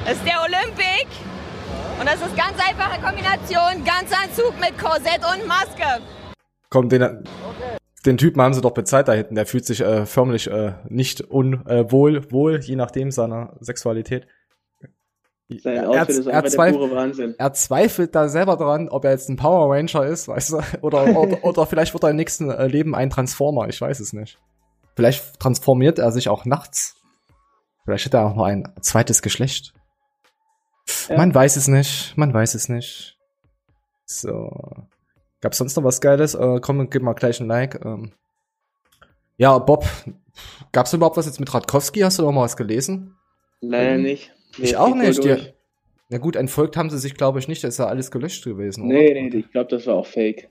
Das 0.05 0.15
ist 0.15 0.25
der 0.25 0.41
Olympic. 0.41 1.07
Und 1.99 2.05
das 2.05 2.15
ist 2.15 2.35
ganz 2.35 2.53
einfache 2.59 3.01
Kombination. 3.01 3.83
Ganzanzug 3.85 4.59
mit 4.59 4.77
Korsett 4.77 5.21
und 5.23 5.47
Maske. 5.47 6.03
Komm, 6.69 6.89
den, 6.89 7.01
okay. 7.01 7.76
Den 8.07 8.17
Typen 8.17 8.41
haben 8.41 8.53
sie 8.53 8.61
doch 8.61 8.71
bezahlt 8.71 9.07
da 9.07 9.13
hinten. 9.13 9.35
Der 9.35 9.45
fühlt 9.45 9.65
sich 9.65 9.81
äh, 9.81 10.05
förmlich 10.05 10.49
äh, 10.49 10.73
nicht 10.87 11.21
unwohl, 11.21 12.17
äh, 12.17 12.31
wohl, 12.31 12.59
je 12.61 12.75
nachdem 12.75 13.11
seiner 13.11 13.55
Sexualität. 13.59 14.27
Sein 15.49 15.85
Outfit 15.85 16.09
er, 16.09 16.09
ist 16.09 16.27
einfach 16.27 16.51
der 16.51 16.71
pure 16.71 16.91
Wahnsinn. 16.91 17.35
Er 17.37 17.53
zweifelt 17.53 18.15
da 18.15 18.27
selber 18.27 18.57
dran, 18.57 18.89
ob 18.89 19.05
er 19.05 19.11
jetzt 19.11 19.29
ein 19.29 19.37
Power 19.37 19.73
Ranger 19.73 20.05
ist, 20.05 20.27
weißt 20.27 20.53
du, 20.53 20.61
oder, 20.81 21.15
oder, 21.15 21.43
oder 21.43 21.65
vielleicht 21.65 21.93
wird 21.93 22.03
er 22.03 22.09
im 22.09 22.15
nächsten 22.17 22.49
äh, 22.49 22.67
Leben 22.67 22.95
ein 22.95 23.09
Transformer, 23.09 23.69
ich 23.69 23.79
weiß 23.79 23.99
es 23.99 24.11
nicht. 24.11 24.39
Vielleicht 24.95 25.39
transformiert 25.39 25.99
er 25.99 26.11
sich 26.11 26.27
auch 26.27 26.45
nachts. 26.45 26.95
Vielleicht 27.85 28.05
hat 28.07 28.13
er 28.15 28.25
auch 28.25 28.35
noch 28.35 28.45
ein 28.45 28.73
zweites 28.81 29.21
Geschlecht. 29.21 29.73
Ja. 31.07 31.17
Man 31.17 31.33
weiß 31.33 31.55
es 31.55 31.67
nicht. 31.67 32.17
Man 32.17 32.33
weiß 32.33 32.55
es 32.55 32.67
nicht. 32.67 33.17
So. 34.05 34.87
Gab's 35.47 35.59
sonst 35.59 35.77
noch 35.77 35.85
was 35.85 36.01
Geiles? 36.01 36.35
Äh, 36.35 36.59
komm, 36.59 36.89
gib 36.89 37.03
mal 37.03 37.13
gleich 37.13 37.39
ein 37.39 37.47
Like. 37.47 37.79
Ähm. 37.85 38.11
Ja, 39.37 39.57
Bob, 39.59 39.85
gab's 40.73 40.91
überhaupt 40.91 41.15
was 41.15 41.25
jetzt 41.25 41.39
mit 41.39 41.53
Radkowski? 41.53 42.01
Hast 42.01 42.19
du 42.19 42.23
noch 42.23 42.33
mal 42.33 42.41
was 42.41 42.57
gelesen? 42.57 43.15
Leider 43.61 43.97
nicht. 43.97 44.33
Nee, 44.57 44.65
ich 44.65 44.75
auch 44.75 44.93
nicht. 44.93 45.23
Die, 45.23 45.37
na 46.09 46.17
gut, 46.17 46.35
entfolgt 46.35 46.75
haben 46.75 46.89
sie 46.89 46.97
sich, 46.97 47.15
glaube 47.15 47.39
ich, 47.39 47.47
nicht. 47.47 47.63
Da 47.63 47.69
ist 47.69 47.79
ja 47.79 47.85
alles 47.85 48.11
gelöscht 48.11 48.43
gewesen. 48.43 48.87
Nee, 48.87 49.11
oder? 49.11 49.21
nee, 49.21 49.37
ich 49.37 49.49
glaube, 49.49 49.69
das 49.69 49.87
war 49.87 49.95
auch 49.95 50.05
fake. 50.05 50.49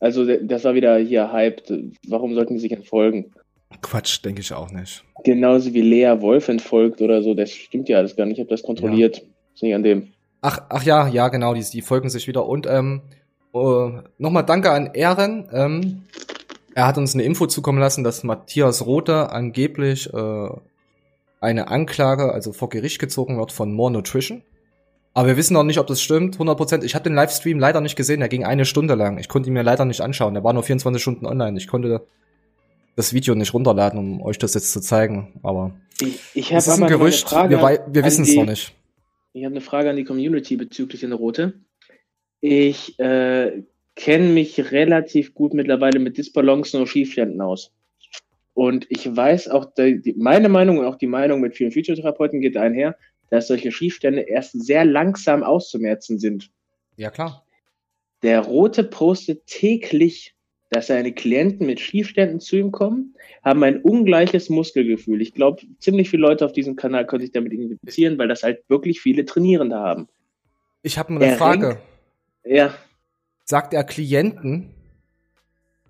Also, 0.00 0.26
das 0.26 0.64
war 0.64 0.74
wieder 0.74 0.98
hier 0.98 1.32
hyped. 1.32 1.72
Warum 2.06 2.34
sollten 2.34 2.52
die 2.56 2.60
sich 2.60 2.72
entfolgen? 2.72 3.32
Quatsch, 3.80 4.22
denke 4.22 4.42
ich 4.42 4.52
auch 4.52 4.70
nicht. 4.70 5.02
Genauso 5.24 5.72
wie 5.72 5.80
Lea 5.80 6.20
Wolf 6.20 6.48
entfolgt 6.48 7.00
oder 7.00 7.22
so, 7.22 7.32
das 7.32 7.52
stimmt 7.52 7.88
ja 7.88 7.96
alles 7.96 8.16
gar 8.16 8.26
nicht. 8.26 8.36
Ich 8.36 8.40
habe 8.40 8.50
das 8.50 8.62
kontrolliert. 8.62 9.16
Ja. 9.16 9.24
Ist 9.54 9.62
nicht 9.62 9.74
an 9.74 9.82
dem. 9.82 10.08
Ach, 10.42 10.60
ach 10.68 10.82
ja, 10.82 11.08
ja, 11.08 11.28
genau, 11.28 11.54
die, 11.54 11.64
die 11.64 11.80
folgen 11.80 12.10
sich 12.10 12.28
wieder. 12.28 12.46
Und 12.46 12.66
ähm, 12.66 13.00
uh, 13.54 14.02
nochmal 14.18 14.44
danke 14.44 14.70
an 14.70 14.94
Ehren. 14.94 15.48
Ähm, 15.52 16.02
er 16.74 16.86
hat 16.86 16.98
uns 16.98 17.14
eine 17.14 17.24
Info 17.24 17.46
zukommen 17.46 17.78
lassen, 17.78 18.04
dass 18.04 18.24
Matthias 18.24 18.86
Rother 18.86 19.32
angeblich 19.32 20.12
äh, 20.12 20.48
eine 21.40 21.68
Anklage, 21.68 22.32
also 22.32 22.52
vor 22.52 22.68
Gericht 22.68 22.98
gezogen 22.98 23.38
wird 23.38 23.52
von 23.52 23.72
More 23.72 23.90
Nutrition. 23.90 24.42
Aber 25.12 25.28
wir 25.28 25.36
wissen 25.36 25.54
noch 25.54 25.64
nicht, 25.64 25.78
ob 25.78 25.88
das 25.88 26.00
stimmt, 26.00 26.36
100%. 26.36 26.84
Ich 26.84 26.94
habe 26.94 27.02
den 27.02 27.14
Livestream 27.14 27.58
leider 27.58 27.80
nicht 27.80 27.96
gesehen, 27.96 28.20
der 28.20 28.28
ging 28.28 28.44
eine 28.44 28.64
Stunde 28.64 28.94
lang. 28.94 29.18
Ich 29.18 29.28
konnte 29.28 29.50
ihn 29.50 29.54
mir 29.54 29.64
leider 29.64 29.84
nicht 29.84 30.00
anschauen, 30.00 30.34
der 30.34 30.44
war 30.44 30.52
nur 30.52 30.62
24 30.62 31.02
Stunden 31.02 31.26
online. 31.26 31.58
Ich 31.58 31.66
konnte 31.66 32.06
das 32.94 33.12
Video 33.12 33.34
nicht 33.34 33.52
runterladen, 33.52 33.98
um 33.98 34.22
euch 34.22 34.38
das 34.38 34.54
jetzt 34.54 34.72
zu 34.72 34.80
zeigen. 34.80 35.40
Aber 35.42 35.72
ich, 36.00 36.20
ich 36.34 36.52
es 36.52 36.68
ist 36.68 36.80
ein 36.80 36.88
Gerücht. 36.88 37.32
Wir, 37.32 37.84
wir 37.86 38.04
wissen 38.04 38.22
es 38.22 38.34
noch 38.34 38.46
nicht. 38.46 38.74
Ich 39.32 39.44
habe 39.44 39.54
eine 39.54 39.60
Frage 39.60 39.90
an 39.90 39.96
die 39.96 40.04
Community 40.04 40.56
bezüglich 40.56 41.00
der 41.00 41.12
Rote. 41.14 41.54
Ich 42.40 42.98
äh, 42.98 43.62
kenne 43.96 44.28
mich 44.28 44.72
relativ 44.72 45.34
gut 45.34 45.54
mittlerweile 45.54 45.98
mit 45.98 46.16
Disbalancen 46.16 46.80
und 46.80 46.86
Schiefständen 46.86 47.40
aus. 47.40 47.72
Und 48.54 48.86
ich 48.88 49.14
weiß 49.14 49.48
auch, 49.48 49.66
die, 49.76 50.14
meine 50.16 50.48
Meinung 50.48 50.78
und 50.78 50.86
auch 50.86 50.96
die 50.96 51.06
Meinung 51.06 51.40
mit 51.40 51.56
vielen 51.56 51.72
Physiotherapeuten 51.72 52.40
geht 52.40 52.56
einher, 52.56 52.96
dass 53.30 53.48
solche 53.48 53.72
Schiefstände 53.72 54.22
erst 54.22 54.52
sehr 54.52 54.84
langsam 54.84 55.42
auszumerzen 55.42 56.18
sind. 56.18 56.50
Ja, 56.96 57.10
klar. 57.10 57.44
Der 58.22 58.40
Rote 58.40 58.84
postet 58.84 59.46
täglich, 59.46 60.34
dass 60.68 60.88
seine 60.88 61.12
Klienten 61.12 61.66
mit 61.66 61.80
Schiefständen 61.80 62.40
zu 62.40 62.56
ihm 62.56 62.70
kommen, 62.70 63.14
haben 63.42 63.62
ein 63.64 63.80
ungleiches 63.80 64.50
Muskelgefühl. 64.50 65.20
Ich 65.20 65.34
glaube, 65.34 65.62
ziemlich 65.78 66.10
viele 66.10 66.22
Leute 66.22 66.44
auf 66.44 66.52
diesem 66.52 66.76
Kanal 66.76 67.06
können 67.06 67.22
sich 67.22 67.32
damit 67.32 67.52
identifizieren, 67.52 68.18
weil 68.18 68.28
das 68.28 68.42
halt 68.42 68.62
wirklich 68.68 69.00
viele 69.00 69.24
Trainierende 69.24 69.76
haben. 69.76 70.08
Ich 70.82 70.98
habe 70.98 71.14
eine 71.14 71.36
Frage. 71.36 71.78
Ja. 72.44 72.74
Sagt 73.44 73.74
er 73.74 73.84
Klienten? 73.84 74.74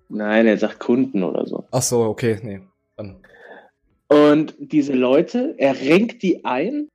Nein, 0.09 0.47
er 0.47 0.57
sagt 0.57 0.79
Kunden 0.79 1.23
oder 1.23 1.45
so. 1.45 1.65
Ach 1.71 1.81
so, 1.81 2.01
okay, 2.01 2.39
nee. 2.41 2.61
Dann. 2.97 3.17
Und 4.07 4.55
diese 4.59 4.93
Leute, 4.93 5.55
er 5.57 5.79
renkt 5.79 6.21
die 6.21 6.43
ein 6.43 6.89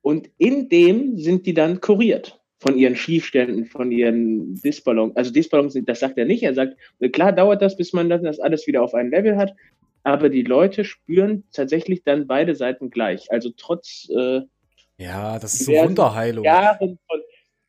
und 0.00 0.30
in 0.38 0.68
dem 0.68 1.18
sind 1.18 1.46
die 1.46 1.52
dann 1.52 1.80
kuriert 1.80 2.40
von 2.58 2.78
ihren 2.78 2.96
Schiefständen, 2.96 3.66
von 3.66 3.92
ihren 3.92 4.54
Disballons. 4.62 5.14
Also 5.16 5.30
Disballons, 5.30 5.78
das 5.84 6.00
sagt 6.00 6.16
er 6.16 6.24
nicht. 6.24 6.42
Er 6.42 6.54
sagt, 6.54 6.76
klar 7.12 7.32
dauert 7.32 7.60
das, 7.60 7.76
bis 7.76 7.92
man 7.92 8.08
das 8.08 8.40
alles 8.40 8.66
wieder 8.66 8.82
auf 8.82 8.94
ein 8.94 9.10
Level 9.10 9.36
hat, 9.36 9.54
aber 10.02 10.30
die 10.30 10.42
Leute 10.42 10.84
spüren 10.84 11.44
tatsächlich 11.52 12.02
dann 12.04 12.26
beide 12.26 12.54
Seiten 12.54 12.88
gleich. 12.88 13.30
Also 13.30 13.50
trotz 13.54 14.08
äh, 14.16 14.40
ja, 14.96 15.38
das 15.38 15.54
ist 15.54 15.66
so 15.66 15.72
Wunderheilung. 15.72 16.44
Jahren 16.44 16.98
von, 17.08 17.20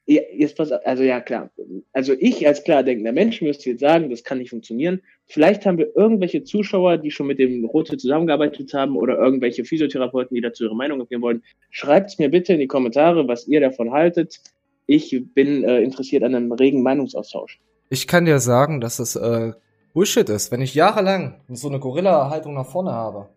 ja, 0.08 0.22
jetzt 0.32 0.56
pass, 0.56 0.72
also 0.72 1.04
ja 1.04 1.20
klar. 1.20 1.50
Also 1.92 2.14
ich 2.20 2.48
als 2.48 2.64
klar 2.64 2.84
denkender 2.84 3.12
Mensch 3.12 3.42
müsste 3.42 3.72
jetzt 3.72 3.80
sagen, 3.80 4.10
das 4.10 4.24
kann 4.24 4.38
nicht 4.38 4.52
funktionieren. 4.52 5.02
Vielleicht 5.26 5.66
haben 5.66 5.80
wir 5.80 5.96
irgendwelche 5.96 6.44
Zuschauer, 6.44 6.98
die 6.98 7.10
schon 7.10 7.26
mit 7.26 7.40
dem 7.40 7.66
Rote 7.66 7.98
zusammengearbeitet 7.98 8.74
haben 8.74 8.96
oder 8.98 9.18
irgendwelche 9.18 9.66
Physiotherapeuten, 9.66 10.36
die 10.36 10.42
dazu 10.42 10.66
ihre 10.66 10.76
Meinung 10.76 11.08
geben 11.08 11.24
wollen. 11.24 11.44
Schreibt 11.72 12.12
es 12.12 12.20
mir 12.20 12.30
bitte 12.30 12.54
in 12.54 12.60
die 12.60 12.68
Kommentare, 12.68 13.28
was 13.28 13.48
ihr 13.48 13.62
davon 13.62 13.92
haltet. 13.92 14.40
Ich 14.86 15.20
bin 15.34 15.64
äh, 15.64 15.82
interessiert 15.82 16.24
an 16.24 16.36
einem 16.36 16.52
regen 16.52 16.84
Meinungsaustausch. 16.84 17.60
Ich 17.90 18.08
kann 18.08 18.26
dir 18.26 18.40
sagen, 18.40 18.82
dass 18.82 18.98
das 18.98 19.16
äh, 19.16 19.54
Bullshit 19.94 20.30
ist. 20.30 20.52
Wenn 20.52 20.62
ich 20.62 20.76
jahrelang 20.76 21.42
so 21.50 21.68
eine 21.68 21.80
Gorilla-Haltung 21.80 22.54
nach 22.54 22.68
vorne 22.68 22.92
habe, 22.92 23.30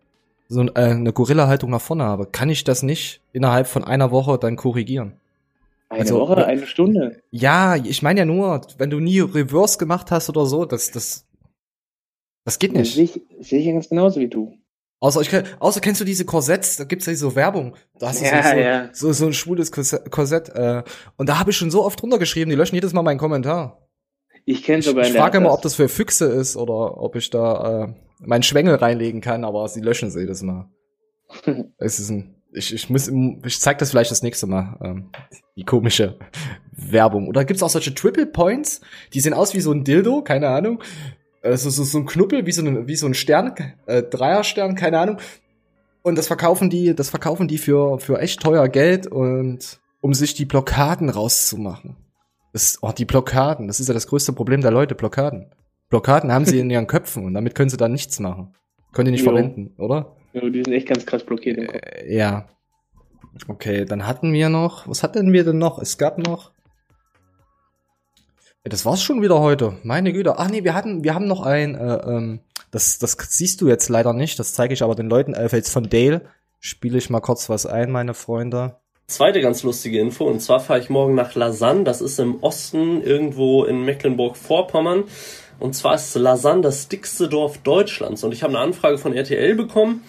so 0.47 0.61
äh, 0.61 0.71
eine 0.75 1.13
Gorilla-Haltung 1.13 1.71
nach 1.71 1.81
vorne 1.81 2.03
habe, 2.03 2.27
kann 2.27 2.49
ich 2.49 2.63
das 2.63 2.83
nicht 2.83 3.21
innerhalb 3.33 3.65
von 3.65 3.83
einer 3.83 4.11
Woche 4.11 4.37
dann 4.37 4.55
korrigieren. 4.55 5.13
Eine 5.89 6.01
also, 6.01 6.19
Woche, 6.19 6.45
eine 6.45 6.67
Stunde. 6.67 7.23
Ja, 7.31 7.75
ich 7.75 8.03
meine 8.03 8.19
ja 8.19 8.25
nur, 8.25 8.61
wenn 8.77 8.91
du 8.91 8.99
nie 8.99 9.19
Reverse 9.21 9.79
gemacht 9.79 10.11
hast 10.11 10.29
oder 10.29 10.45
so, 10.45 10.65
das, 10.65 10.91
das, 10.91 11.25
das 12.45 12.59
geht 12.59 12.73
nicht. 12.73 12.93
Sehe 12.93 13.05
ich, 13.05 13.21
sehe 13.39 13.59
ich 13.59 13.65
ganz 13.65 13.89
genauso 13.89 14.19
wie 14.19 14.27
du. 14.27 14.53
Außer, 15.01 15.21
ich, 15.21 15.29
außer 15.59 15.79
kennst 15.79 16.01
du 16.01 16.05
diese 16.05 16.25
Korsetts, 16.25 16.77
da 16.77 16.83
gibt's 16.83 17.07
ja 17.07 17.15
so 17.15 17.35
Werbung. 17.35 17.75
Da 17.97 18.09
hast 18.09 18.21
du 18.21 18.25
ja, 18.25 18.43
so, 18.43 18.57
ja. 18.57 18.89
so, 18.93 19.13
so 19.13 19.25
ein 19.25 19.33
schwules 19.33 19.71
Korsett. 19.71 20.49
Äh, 20.49 20.83
und 21.17 21.27
da 21.27 21.39
habe 21.39 21.51
ich 21.51 21.57
schon 21.57 21.71
so 21.71 21.83
oft 21.83 22.03
runtergeschrieben, 22.03 22.49
die 22.49 22.55
löschen 22.55 22.75
jedes 22.75 22.93
Mal 22.93 23.01
meinen 23.01 23.17
Kommentar. 23.17 23.87
Ich 24.45 24.63
kenne 24.63 24.83
sogar 24.83 25.05
Ich, 25.05 25.11
ich 25.11 25.17
frage 25.17 25.37
immer, 25.37 25.53
ob 25.53 25.61
das 25.61 25.75
für 25.75 25.89
Füchse 25.89 26.25
ist 26.25 26.55
oder 26.55 27.01
ob 27.01 27.15
ich 27.15 27.29
da 27.29 27.85
äh, 27.85 27.93
meinen 28.19 28.43
Schwengel 28.43 28.75
reinlegen 28.75 29.21
kann, 29.21 29.43
aber 29.43 29.67
sie 29.69 29.81
löschen 29.81 30.11
sie 30.11 30.19
jedes 30.19 30.43
Mal. 30.43 30.69
es 31.77 31.99
ist 31.99 32.09
ein 32.09 32.38
ich, 32.51 32.73
ich 32.73 32.89
muss, 32.89 33.11
ich 33.45 33.59
zeig 33.59 33.77
das 33.77 33.91
vielleicht 33.91 34.11
das 34.11 34.23
nächste 34.23 34.47
Mal, 34.47 34.77
ähm, 34.81 35.09
die 35.55 35.63
komische 35.63 36.17
Werbung. 36.71 37.27
Oder 37.27 37.45
gibt's 37.45 37.63
auch 37.63 37.69
solche 37.69 37.93
Triple 37.93 38.25
Points? 38.25 38.81
Die 39.13 39.19
sehen 39.19 39.33
aus 39.33 39.53
wie 39.53 39.61
so 39.61 39.71
ein 39.71 39.83
Dildo, 39.83 40.23
keine 40.23 40.49
Ahnung. 40.49 40.81
Also 41.41 41.69
so, 41.69 41.83
so 41.83 41.99
ein 41.99 42.05
Knuppel, 42.05 42.45
wie 42.45 42.51
so 42.51 42.65
ein, 42.65 42.87
wie 42.87 42.95
so 42.95 43.05
ein 43.05 43.13
Stern, 43.13 43.53
äh, 43.85 44.03
Dreierstern, 44.03 44.75
keine 44.75 44.99
Ahnung. 44.99 45.17
Und 46.01 46.17
das 46.17 46.27
verkaufen 46.27 46.69
die, 46.69 46.95
das 46.95 47.09
verkaufen 47.09 47.47
die 47.47 47.57
für, 47.57 47.99
für 47.99 48.19
echt 48.19 48.41
teuer 48.41 48.67
Geld 48.67 49.07
und 49.07 49.79
um 50.01 50.13
sich 50.13 50.33
die 50.33 50.45
Blockaden 50.45 51.09
rauszumachen. 51.09 51.97
Das, 52.53 52.79
oh, 52.81 52.91
die 52.91 53.05
Blockaden, 53.05 53.67
das 53.67 53.79
ist 53.79 53.87
ja 53.87 53.93
das 53.93 54.07
größte 54.07 54.33
Problem 54.33 54.61
der 54.61 54.71
Leute, 54.71 54.95
Blockaden. 54.95 55.51
Blockaden 55.89 56.31
haben 56.31 56.45
sie 56.45 56.59
in 56.59 56.69
ihren 56.69 56.87
Köpfen 56.87 57.25
und 57.25 57.33
damit 57.33 57.53
können 57.53 57.69
sie 57.69 57.77
dann 57.77 57.91
nichts 57.91 58.19
machen. 58.19 58.55
Können 58.91 59.05
die 59.05 59.11
nicht 59.11 59.25
jo. 59.25 59.31
verwenden, 59.31 59.73
oder? 59.77 60.15
Ja, 60.33 60.41
die 60.41 60.63
sind 60.63 60.73
echt 60.73 60.87
ganz 60.87 61.05
krass 61.05 61.23
blockiert 61.23 61.57
im 61.57 61.67
Kopf. 61.67 61.81
Äh, 61.81 62.15
ja. 62.15 62.47
Okay, 63.47 63.85
dann 63.85 64.05
hatten 64.05 64.33
wir 64.33 64.49
noch. 64.49 64.87
Was 64.87 65.03
hatten 65.03 65.31
wir 65.33 65.43
denn 65.43 65.57
noch? 65.57 65.79
Es 65.79 65.97
gab 65.97 66.17
noch. 66.17 66.51
Ja, 68.63 68.69
das 68.69 68.85
war's 68.85 69.01
schon 69.01 69.21
wieder 69.21 69.39
heute. 69.39 69.77
Meine 69.83 70.11
Güte. 70.11 70.37
Ach 70.37 70.49
nee, 70.49 70.63
wir 70.63 70.73
hatten, 70.73 71.03
wir 71.03 71.13
haben 71.15 71.27
noch 71.27 71.41
ein. 71.41 71.75
Äh, 71.75 71.95
ähm, 72.05 72.41
das, 72.71 72.99
das 72.99 73.17
siehst 73.29 73.61
du 73.61 73.67
jetzt 73.67 73.89
leider 73.89 74.13
nicht. 74.13 74.37
Das 74.39 74.53
zeige 74.53 74.73
ich 74.73 74.83
aber 74.83 74.95
den 74.95 75.09
Leuten. 75.09 75.33
Äh, 75.33 75.49
jetzt 75.51 75.71
von 75.71 75.89
Dale 75.89 76.25
spiele 76.59 76.97
ich 76.97 77.09
mal 77.09 77.21
kurz 77.21 77.49
was 77.49 77.65
ein, 77.65 77.91
meine 77.91 78.13
Freunde. 78.13 78.75
Zweite 79.07 79.41
ganz 79.41 79.63
lustige 79.63 79.99
Info, 79.99 80.25
und 80.25 80.39
zwar 80.39 80.59
fahre 80.59 80.79
ich 80.79 80.91
morgen 80.91 81.15
nach 81.15 81.33
Lausanne, 81.33 81.83
das 81.83 81.99
ist 81.99 82.19
im 82.19 82.43
Osten, 82.43 83.01
irgendwo 83.01 83.63
in 83.63 83.83
Mecklenburg-Vorpommern. 83.83 85.05
Und 85.59 85.75
zwar 85.75 85.95
ist 85.95 86.15
Lausanne 86.15 86.61
das 86.61 86.87
dickste 86.87 87.27
Dorf 87.27 87.57
Deutschlands. 87.59 88.23
Und 88.23 88.31
ich 88.31 88.43
habe 88.43 88.53
eine 88.53 88.63
Anfrage 88.63 88.97
von 88.97 89.13
RTL 89.13 89.55
bekommen, 89.55 90.03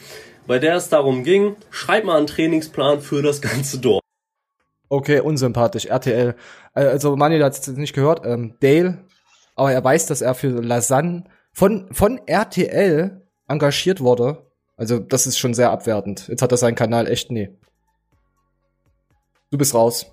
bei 0.47 0.59
der 0.59 0.77
es 0.77 0.89
darum 0.89 1.25
ging, 1.25 1.57
schreib 1.71 2.05
mal 2.05 2.17
einen 2.17 2.27
Trainingsplan 2.27 3.01
für 3.01 3.23
das 3.23 3.41
ganze 3.43 3.79
Dorf. 3.79 4.01
Okay, 4.89 5.21
unsympathisch, 5.21 5.87
RTL. 5.87 6.35
Äh, 6.75 6.85
also 6.85 7.17
Manuel 7.17 7.45
hat 7.45 7.59
es 7.59 7.67
nicht 7.69 7.95
gehört, 7.95 8.25
ähm, 8.25 8.57
Dale, 8.61 9.05
aber 9.55 9.73
er 9.73 9.83
weiß, 9.83 10.07
dass 10.07 10.21
er 10.21 10.35
für 10.35 10.61
Lausanne 10.61 11.25
von, 11.53 11.93
von 11.93 12.21
RTL 12.27 13.23
engagiert 13.47 14.01
wurde. 14.01 14.47
Also 14.77 14.99
das 14.99 15.27
ist 15.27 15.39
schon 15.39 15.55
sehr 15.55 15.71
abwertend. 15.71 16.27
Jetzt 16.29 16.43
hat 16.43 16.53
er 16.53 16.59
seinen 16.59 16.75
Kanal 16.75 17.07
echt, 17.07 17.31
nee. 17.31 17.51
Du 19.51 19.59
bist 19.59 19.75
raus. 19.75 20.07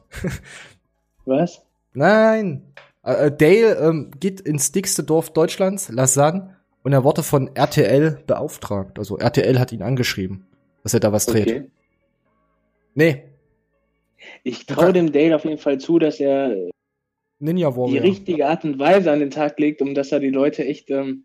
Was? 1.26 1.64
Nein. 1.94 2.74
Äh, 3.08 3.28
äh, 3.28 3.32
Dale 3.32 3.78
ähm, 3.78 4.12
geht 4.20 4.42
ins 4.42 4.74
dickste 4.74 5.02
Dorf 5.02 5.32
Deutschlands, 5.32 5.90
Lausanne, 5.90 6.58
und 6.84 6.92
er 6.92 7.06
wurde 7.06 7.24
von 7.24 7.56
RTL 7.56 8.22
beauftragt. 8.28 9.00
Also 9.00 9.18
RTL 9.18 9.60
hat 9.60 9.72
ihn 9.72 9.82
angeschrieben, 9.82 10.46
dass 10.84 10.94
er 10.94 11.00
da 11.00 11.14
was 11.14 11.26
dreht. 11.26 11.48
Okay. 11.48 11.72
Nee. 12.96 13.24
Ich 14.44 14.66
traue 14.66 14.92
dem 14.92 15.12
Dale 15.12 15.36
auf 15.36 15.46
jeden 15.46 15.58
Fall 15.58 15.80
zu, 15.80 16.00
dass 16.00 16.20
er 16.20 16.70
Ninja 17.40 17.68
Warrior. 17.68 17.90
die 17.90 17.98
richtige 18.00 18.48
Art 18.48 18.66
und 18.66 18.78
Weise 18.80 19.12
an 19.12 19.20
den 19.20 19.30
Tag 19.30 19.58
legt, 19.60 19.82
um 19.82 19.94
dass 19.96 20.12
er 20.12 20.20
die 20.20 20.30
Leute 20.30 20.66
echt, 20.66 20.90
ähm, 20.90 21.24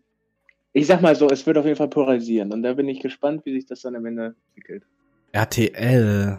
ich 0.71 0.87
sag 0.87 1.01
mal 1.01 1.15
so, 1.15 1.27
es 1.29 1.45
wird 1.45 1.57
auf 1.57 1.65
jeden 1.65 1.77
Fall 1.77 1.89
polarisieren. 1.89 2.53
Und 2.53 2.63
da 2.63 2.73
bin 2.73 2.87
ich 2.87 3.01
gespannt, 3.01 3.45
wie 3.45 3.53
sich 3.53 3.65
das 3.65 3.81
dann 3.81 3.95
am 3.95 4.05
Ende 4.05 4.35
entwickelt. 4.49 4.83
RTL. 5.33 6.37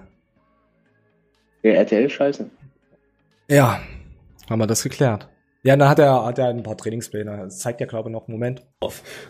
Ja, 1.62 1.70
RTL 1.70 2.08
scheiße. 2.08 2.48
Ja, 3.50 3.80
haben 4.48 4.58
wir 4.58 4.66
das 4.66 4.82
geklärt. 4.82 5.28
Ja, 5.64 5.76
dann 5.76 5.88
hat 5.88 5.98
er, 5.98 6.26
hat 6.26 6.38
er 6.38 6.48
ein 6.48 6.62
paar 6.62 6.76
Trainingspläne. 6.76 7.38
Das 7.44 7.58
zeigt 7.58 7.80
ja, 7.80 7.86
glaube 7.86 8.10
ich, 8.10 8.12
noch 8.12 8.28
einen 8.28 8.34
Moment. 8.36 8.62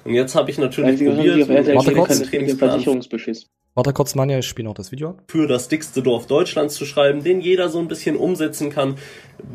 Und 0.05 0.15
jetzt 0.15 0.35
habe 0.35 0.51
ich 0.51 0.59
natürlich 0.59 1.01
also, 1.01 1.15
probiert, 1.15 1.49
warte 1.49 1.93
kurz. 1.93 3.47
Warte 3.77 3.93
kurz, 3.93 4.15
Manja, 4.17 4.39
ich 4.39 4.47
spiele 4.47 4.69
noch 4.69 4.75
das 4.75 4.93
Video 4.93 5.17
Für 5.29 5.49
das 5.49 5.67
dickste 5.69 6.03
Dorf 6.03 6.27
Deutschlands 6.27 6.75
zu 6.75 6.85
schreiben, 6.85 7.25
den 7.25 7.41
jeder 7.41 7.69
so 7.69 7.79
ein 7.79 7.89
bisschen 7.89 8.17
umsetzen 8.17 8.71
kann, 8.71 8.97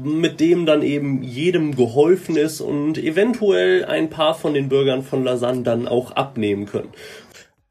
mit 0.03 0.39
dem 0.39 0.65
dann 0.65 0.81
eben 0.81 1.21
jedem 1.21 1.75
geholfen 1.75 2.37
ist 2.37 2.61
und 2.61 2.97
eventuell 2.97 3.83
ein 3.85 4.09
paar 4.09 4.33
von 4.33 4.53
den 4.53 4.69
Bürgern 4.69 5.03
von 5.03 5.23
Lausanne 5.23 5.63
dann 5.63 5.87
auch 5.87 6.11
abnehmen 6.11 6.65
können. 6.65 6.89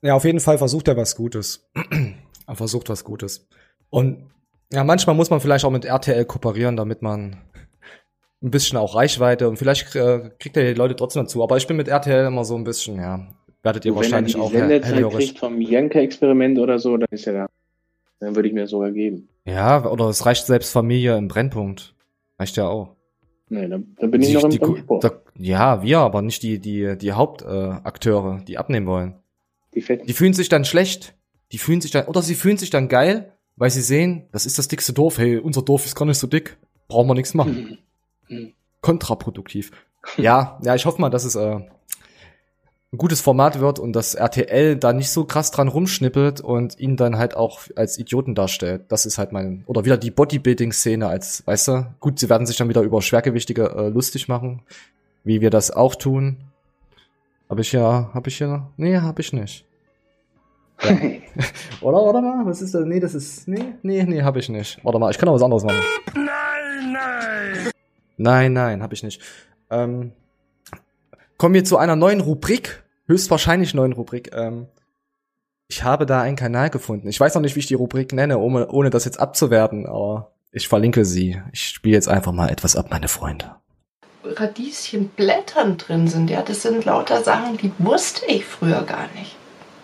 Ja, 0.03 0.15
auf 0.15 0.25
jeden 0.25 0.41
Fall 0.41 0.59
versucht 0.59 0.89
er 0.89 0.97
was 0.97 1.17
Gutes. 1.17 1.71
er 2.47 2.57
versucht 2.57 2.89
was 2.89 3.05
Gutes. 3.05 3.47
Und 3.91 4.31
ja, 4.73 4.85
manchmal 4.85 5.17
muss 5.17 5.31
man 5.31 5.41
vielleicht 5.41 5.65
auch 5.65 5.71
mit 5.71 5.87
RTL 5.87 6.27
kooperieren, 6.27 6.77
damit 6.77 7.01
man 7.01 7.37
ein 8.43 8.51
bisschen 8.51 8.79
auch 8.79 8.95
Reichweite 8.95 9.49
und 9.49 9.57
vielleicht 9.57 9.95
äh, 9.97 10.31
kriegt 10.39 10.57
er 10.57 10.65
die 10.65 10.79
Leute 10.79 10.97
trotzdem 10.97 11.25
dazu. 11.25 11.43
Aber 11.43 11.57
ich 11.57 11.67
bin 11.67 11.77
mit 11.77 11.89
RTL 11.89 12.27
immer 12.27 12.45
so 12.45 12.55
ein 12.55 12.65
bisschen, 12.65 12.97
ja, 12.97 13.27
werdet 13.63 13.85
ihr 13.85 13.93
Wenn 13.93 13.97
wahrscheinlich 13.97 14.35
er 14.35 14.41
die 14.41 14.47
auch 14.47 14.53
Sendezeit 14.53 15.11
kriegt 15.11 15.39
vom 15.39 15.61
Janka-Experiment 15.61 16.59
oder 16.59 16.79
so, 16.79 16.97
dann 16.97 17.09
ist 17.11 17.27
er 17.27 17.33
da. 17.33 17.47
Dann 18.21 18.35
würde 18.35 18.49
ich 18.49 18.55
mir 18.55 18.67
sogar 18.67 18.91
geben. 18.91 19.29
Ja, 19.45 19.85
oder 19.87 20.09
es 20.09 20.27
reicht 20.27 20.47
selbst 20.47 20.73
Familie 20.73 21.17
im 21.17 21.29
Brennpunkt. 21.29 21.95
Reicht 22.39 22.57
ja 22.57 22.69
auch. 22.69 22.97
Nee, 23.49 23.67
da, 23.69 23.79
da 23.99 24.07
bin 24.07 24.23
ich 24.23 24.35
noch 24.35 24.45
im 24.45 24.51
die, 24.51 24.59
da, 25.01 25.23
Ja, 25.37 25.83
wir, 25.83 25.99
aber 26.01 26.23
nicht 26.23 26.43
die, 26.43 26.59
die, 26.59 26.97
die 26.99 27.13
Hauptakteure, 27.13 28.39
äh, 28.41 28.45
die 28.45 28.59
abnehmen 28.59 28.87
wollen. 28.87 29.15
Die, 29.75 29.81
Fetten. 29.81 30.07
die 30.07 30.13
fühlen 30.13 30.35
sich 30.35 30.49
dann 30.49 30.65
schlecht. 30.65 31.15
Die 31.53 31.59
fühlen 31.59 31.81
sich 31.81 31.91
dann, 31.91 32.07
oder 32.07 32.21
sie 32.21 32.35
fühlen 32.35 32.59
sich 32.59 32.71
dann 32.71 32.89
geil, 32.89 33.33
weil 33.57 33.71
sie 33.71 33.81
sehen, 33.81 34.29
das 34.33 34.45
ist 34.45 34.59
das 34.59 34.69
dickste 34.69 34.93
Dorf. 34.93 35.19
Hey, 35.19 35.39
unser 35.39 35.63
Dorf 35.63 35.87
ist 35.87 35.95
gar 35.95 36.05
nicht 36.05 36.19
so 36.19 36.27
dick. 36.27 36.59
Brauchen 36.89 37.09
wir 37.09 37.15
nichts 37.15 37.35
machen. 37.35 37.79
kontraproduktiv. 38.81 39.73
ja, 40.17 40.59
ja, 40.63 40.75
ich 40.75 40.87
hoffe 40.87 41.01
mal, 41.01 41.11
dass 41.11 41.25
es 41.25 41.35
äh, 41.35 41.61
ein 42.91 42.97
gutes 42.97 43.21
Format 43.21 43.61
wird 43.61 43.79
und 43.79 43.93
dass 43.93 44.15
RTL 44.15 44.77
da 44.77 44.95
nicht 44.95 45.11
so 45.11 45.25
krass 45.25 45.51
dran 45.51 45.69
rumschnippelt 45.69 46.41
und 46.41 46.79
ihn 46.79 46.97
dann 46.97 47.19
halt 47.19 47.37
auch 47.37 47.61
als 47.77 47.99
Idioten 47.99 48.35
darstellt. 48.35 48.87
Das 48.89 49.05
ist 49.05 49.19
halt 49.19 49.31
mein 49.33 49.63
oder 49.67 49.85
wieder 49.85 49.99
die 49.99 50.11
Bodybuilding-Szene 50.11 51.07
als, 51.07 51.47
weißt 51.47 51.69
du, 51.69 51.87
gut, 52.01 52.19
sie 52.19 52.31
werden 52.31 52.47
sich 52.47 52.57
dann 52.57 52.71
wieder 52.71 52.81
über 52.81 53.03
Schwergewichtige 53.03 53.71
äh, 53.77 53.89
lustig 53.89 54.29
machen, 54.29 54.63
wie 55.23 55.43
wir 55.43 55.51
das 55.51 55.71
auch 55.71 55.97
tun. 55.97 56.39
Hab 57.51 57.59
ich 57.59 57.73
ja, 57.73 58.11
hab 58.15 58.27
ich 58.27 58.39
ja, 58.39 58.71
nee, 58.77 58.97
hab 58.97 59.19
ich 59.19 59.33
nicht. 59.35 59.67
Ja. 60.83 60.91
oder, 61.81 61.99
warte 61.99 62.23
mal, 62.23 62.47
was 62.47 62.63
ist 62.63 62.75
das? 62.75 62.85
Nee, 62.85 63.01
das 63.01 63.15
ist. 63.15 63.49
Nee, 63.49 63.75
nee, 63.83 64.05
nee, 64.05 64.23
hab 64.23 64.37
ich 64.37 64.49
nicht. 64.49 64.83
Warte 64.85 64.99
mal, 64.99 65.11
ich 65.11 65.19
kann 65.19 65.29
auch 65.29 65.35
was 65.35 65.43
anderes 65.43 65.65
machen. 65.65 65.81
Nein, 66.15 66.93
nein! 66.93 67.71
Nein, 68.19 68.53
nein, 68.53 68.83
hab 68.83 68.93
ich 68.93 69.03
nicht. 69.03 69.23
Ähm, 69.71 70.13
kommen 71.39 71.55
wir 71.55 71.65
zu 71.65 71.79
einer 71.79 71.97
neuen 71.97 72.21
Rubrik. 72.21 72.85
Höchstwahrscheinlich 73.07 73.73
neuen 73.73 73.93
Rubrik. 73.93 74.35
Ähm, 74.35 74.67
ich 75.69 75.85
habe 75.85 76.05
da 76.05 76.21
einen 76.21 76.37
Kanal 76.37 76.69
gefunden. 76.69 77.09
Ich 77.09 77.21
weiß 77.21 77.35
noch 77.35 77.43
nicht, 77.43 77.55
wie 77.55 77.61
ich 77.61 77.67
die 77.67 77.75
Rubrik 77.75 78.13
nenne, 78.13 78.39
ohne, 78.39 78.69
ohne 78.69 78.91
das 78.91 79.05
jetzt 79.05 79.21
abzuwerten, 79.21 79.87
aber 79.87 80.33
ich 80.51 80.69
verlinke 80.69 81.05
sie. 81.05 81.41
Ich 81.53 81.63
spiele 81.63 81.95
jetzt 81.95 82.09
einfach 82.09 82.33
mal 82.33 82.51
etwas 82.51 82.75
ab, 82.75 82.89
meine 82.91 83.09
Freunde. 83.09 83.55
Radieschenblättern 84.25 85.77
drin 85.77 86.09
sind. 86.09 86.29
Ja, 86.29 86.43
das 86.43 86.63
sind 86.63 86.85
lauter 86.85 87.23
Sachen, 87.23 87.57
die 87.57 87.73
wusste 87.79 88.27
ich 88.27 88.45
früher 88.45 88.83
gar 88.83 89.09
nicht. 89.15 89.38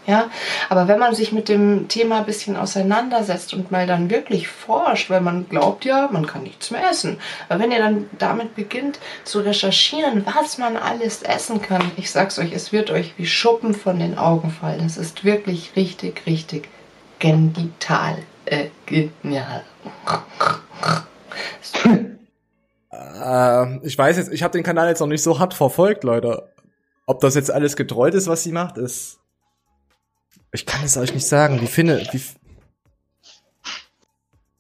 Ja, 0.07 0.31
aber 0.69 0.87
wenn 0.87 0.99
man 0.99 1.15
sich 1.15 1.33
mit 1.33 1.49
dem 1.49 1.89
Thema 1.89 2.19
ein 2.19 2.27
bisschen 2.27 2.57
auseinandersetzt 2.57 3.55
und 3.55 3.71
mal 3.71 3.87
dann 3.87 4.11
wirklich 4.11 4.49
forscht, 4.49 5.09
weil 5.09 5.23
man 5.23 5.49
glaubt 5.49 5.87
ja, 5.87 6.11
man 6.13 6.27
kann 6.27 6.43
nichts 6.43 6.71
mehr 6.71 6.91
essen. 6.91 7.19
Aber 7.49 7.63
wenn 7.63 7.73
ihr 7.73 7.79
dann 7.79 8.11
damit 8.19 8.55
beginnt 8.55 8.99
zu 9.25 9.41
recherchieren, 9.41 10.27
was 10.27 10.59
man 10.59 10.77
alles 10.77 11.23
essen 11.23 11.63
kann, 11.63 11.91
ich 11.97 12.11
sag's 12.11 12.39
euch, 12.39 12.53
es 12.53 12.71
wird 12.71 12.91
euch 12.91 13.15
wie 13.17 13.27
Schuppen 13.27 13.73
von 13.73 13.99
den 13.99 14.19
Augen 14.19 14.51
fallen. 14.51 14.85
Es 14.85 14.99
ist 14.99 15.25
wirklich 15.25 15.73
richtig, 15.75 16.27
richtig 16.27 16.69
genital. 17.19 18.19
Äh, 18.45 18.67
genial. 18.85 19.63
äh, 22.93 23.87
ich 23.87 23.97
weiß 23.97 24.19
jetzt, 24.19 24.33
ich 24.33 24.43
habe 24.43 24.53
den 24.53 24.63
Kanal 24.63 24.89
jetzt 24.89 25.01
noch 25.01 25.07
nicht 25.07 25.23
so 25.23 25.39
hart 25.39 25.55
verfolgt, 25.55 26.05
Leute. 26.05 26.51
Ob 27.07 27.21
das 27.21 27.35
jetzt 27.35 27.51
alles 27.51 27.77
getrollt 27.77 28.15
ist, 28.15 28.29
was 28.29 28.43
sie 28.43 28.53
macht, 28.53 28.77
ist. 28.77 29.19
Ich 30.55 30.67
kann 30.67 30.85
es 30.85 30.97
euch 30.97 31.13
nicht 31.13 31.27
sagen. 31.27 31.61
Wie 31.61 31.67
finde, 31.67 32.07
wie. 32.13 32.23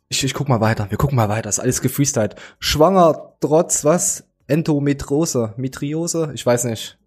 Ich, 0.08 0.24
ich 0.24 0.34
guck 0.34 0.48
mal 0.48 0.60
weiter. 0.60 0.90
Wir 0.90 0.98
gucken 0.98 1.14
mal 1.14 1.28
weiter. 1.28 1.48
ist 1.48 1.60
alles 1.60 1.80
gefreestylt. 1.80 2.34
Schwanger 2.58 3.36
trotz 3.40 3.84
was? 3.84 4.24
Endometrose, 4.48 5.54
Mitriose? 5.56 6.32
Ich 6.34 6.44
weiß 6.44 6.64
nicht. 6.64 6.98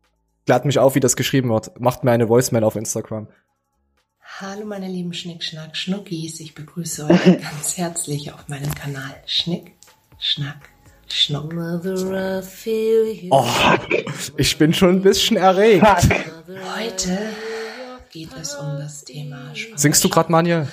Klärt 0.45 0.63
mich 0.63 0.79
auf, 0.79 0.95
wie 0.95 1.01
das 1.01 1.17
geschrieben 1.17 1.49
wird. 1.49 1.77
Macht 1.79 2.05
mir 2.05 2.11
eine 2.11 2.29
Voicemail 2.29 2.63
auf 2.63 2.77
Instagram. 2.77 3.27
Hallo 4.39 4.65
meine 4.65 4.87
lieben 4.87 5.13
Schnick, 5.13 5.43
Schnack, 5.43 5.75
Schnuckis. 5.75 6.39
Ich 6.39 6.55
begrüße 6.55 7.07
euch 7.07 7.23
ganz 7.41 7.77
herzlich 7.77 8.31
auf 8.31 8.47
meinem 8.47 8.73
Kanal 8.73 9.15
Schnick, 9.25 9.73
Schnack, 10.17 10.69
Schnuck. 11.09 11.53
Oh, 13.31 13.45
ich 14.37 14.57
bin 14.57 14.73
schon 14.73 14.89
ein 14.89 15.01
bisschen 15.01 15.35
erregt. 15.35 15.85
Heute 16.77 17.17
geht 18.17 18.29
es 18.41 18.55
um 18.55 18.77
das 18.79 19.03
Thema 19.03 19.37
Schwangerschaft. 19.53 19.79
Singst 19.79 20.03
du 20.03 20.09
gerade, 20.09 20.31
Manja? 20.31 20.67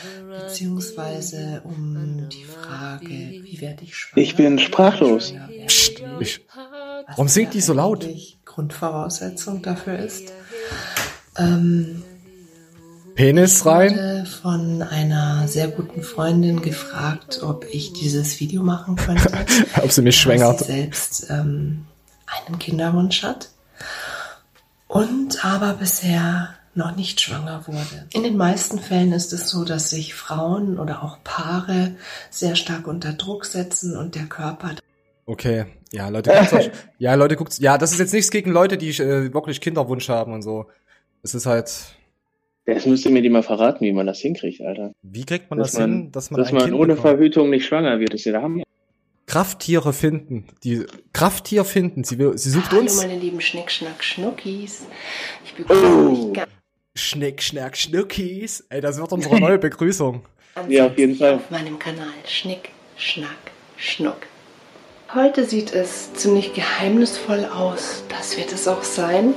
Beziehungsweise 0.47 1.61
um 1.65 2.29
die 2.31 2.45
Frage, 2.45 3.09
wie 3.09 3.61
werde 3.61 3.85
ich 3.85 3.95
schwanger? 3.95 4.23
Ich 4.23 4.37
bin 4.37 4.59
sprachlos. 4.59 5.35
Psst, 5.67 6.03
ich, 6.21 6.41
warum 7.09 7.29
singt 7.29 7.53
die 7.53 7.61
so 7.61 7.75
laut? 7.75 8.09
Grundvoraussetzung 8.47 9.61
dafür 9.61 9.99
ist. 9.99 10.33
Ähm, 11.37 12.03
Penis 13.15 13.67
rein? 13.67 13.91
Ich 13.91 13.97
wurde 13.97 14.27
von 14.27 14.83
einer 14.83 15.47
sehr 15.47 15.69
guten 15.69 16.03
Freundin 16.03 16.63
gefragt, 16.63 17.43
ob 17.43 17.67
ich 17.71 17.93
dieses 17.93 18.41
Video 18.41 18.63
machen 18.63 18.97
könnte. 18.97 19.31
ob 19.83 19.93
sie 19.93 20.03
mich 20.03 20.17
schwängert. 20.17 20.61
Sie 20.61 20.65
selbst 20.65 21.27
ähm, 21.29 21.85
einen 22.27 22.59
Kinderwunsch 22.59 23.23
hat. 23.23 23.51
Und 24.89 25.45
aber 25.45 25.75
bisher 25.75 26.55
noch 26.77 26.97
nicht 26.97 27.21
schwanger 27.21 27.67
wurde. 27.67 28.09
In 28.13 28.23
den 28.23 28.37
meisten 28.37 28.79
Fällen 28.79 29.13
ist 29.13 29.33
es 29.33 29.49
so, 29.49 29.65
dass 29.65 29.91
sich 29.91 30.15
Frauen 30.15 30.79
oder 30.79 31.03
auch 31.03 31.19
Paare 31.25 31.97
sehr 32.31 32.57
stark 32.57 32.87
unter 32.87 33.13
Druck 33.13 33.45
setzen 33.45 33.97
und 33.97 34.15
der 34.15 34.25
Körper. 34.25 34.75
Okay, 35.27 35.67
ja, 35.93 36.09
Leute, 36.09 36.31
guckt's 36.31 36.53
euch. 36.53 36.71
Ja, 36.99 37.15
Leute, 37.15 37.37
guckt's. 37.37 37.59
Ja, 37.59 37.79
das 37.79 37.93
ist 37.93 37.99
jetzt 37.99 38.13
nichts 38.13 38.31
gegen 38.31 38.51
Leute, 38.51 38.77
die 38.77 38.91
äh, 38.91 39.33
wirklich 39.33 39.61
Kinderwunsch 39.61 40.09
haben 40.09 40.33
und 40.33 40.43
so. 40.43 40.67
Es 41.23 41.35
ist 41.35 41.47
halt. 41.47 41.73
Das 42.67 42.87
müsst 42.87 43.05
ihr 43.05 43.11
mir 43.11 43.23
die 43.23 43.31
mal 43.31 43.43
verraten, 43.43 43.85
wie 43.85 43.93
man 43.93 44.07
das 44.07 44.21
hinkriegt, 44.21 44.61
Alter. 44.63 44.93
Wie 45.03 45.25
kriegt 45.25 45.51
man 45.51 45.59
dass 45.59 45.73
das 45.73 45.81
man, 45.81 45.91
hin, 45.91 46.13
dass 46.13 46.31
man, 46.31 46.41
dass 46.41 46.53
man 46.53 46.63
kind 46.63 46.75
ohne 46.75 46.95
bekommt? 46.95 47.17
Verhütung 47.17 47.51
nicht 47.51 47.67
schwanger 47.67 48.01
wird? 48.01 48.13
Das 48.13 48.21
ist 48.21 48.27
ja 48.27 48.33
der 48.33 48.43
Hammer. 48.43 48.63
Krafttiere 49.27 49.93
finden. 49.93 50.47
Die 50.65 50.85
Krafttier 51.13 51.65
finden. 51.65 52.05
Sie, 52.05 52.19
will, 52.19 52.37
sie 52.37 52.51
sucht 52.51 52.71
Hallo, 52.71 52.83
uns. 52.83 52.99
Hallo 52.99 53.09
meine 53.09 53.21
lieben 53.21 53.41
Schnick, 53.41 53.71
Schnack, 53.71 54.03
Schnuckis. 54.05 54.87
Ich 55.45 55.55
begrüße 55.55 55.83
oh. 55.83 56.33
euch 56.33 56.33
Schnick, 56.97 57.43
Schnack, 57.43 57.77
Schnuckis. 57.77 58.65
Ey, 58.69 58.81
das 58.81 58.99
wird 58.99 59.11
unsere 59.11 59.41
neue 59.41 59.59
Begrüßung. 59.59 60.23
ja, 60.69 60.87
auf 60.87 60.97
jeden 60.97 61.17
Fall. 61.17 61.35
Auf 61.35 61.51
meinem 61.51 61.77
Kanal 61.79 62.07
Schnick, 62.25 62.71
Schnack, 62.97 63.51
Schnuck. 63.77 64.19
Heute 65.13 65.45
sieht 65.45 65.75
es 65.75 66.13
ziemlich 66.15 66.55
geheimnisvoll 66.55 67.47
aus. 67.47 68.05
Das 68.09 68.37
wird 68.37 68.53
es 68.53 68.69
auch 68.69 68.85
sein. 68.85 69.35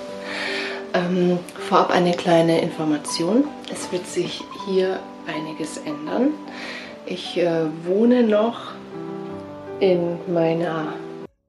Ähm, 0.93 1.39
vorab 1.67 1.89
eine 1.89 2.11
kleine 2.13 2.61
Information. 2.61 3.45
Es 3.73 3.91
wird 3.91 4.05
sich 4.05 4.41
hier 4.67 4.99
einiges 5.25 5.77
ändern. 5.77 6.33
Ich 7.07 7.37
äh, 7.37 7.65
wohne 7.85 8.21
noch 8.21 8.73
in 9.79 10.17
meiner 10.31 10.93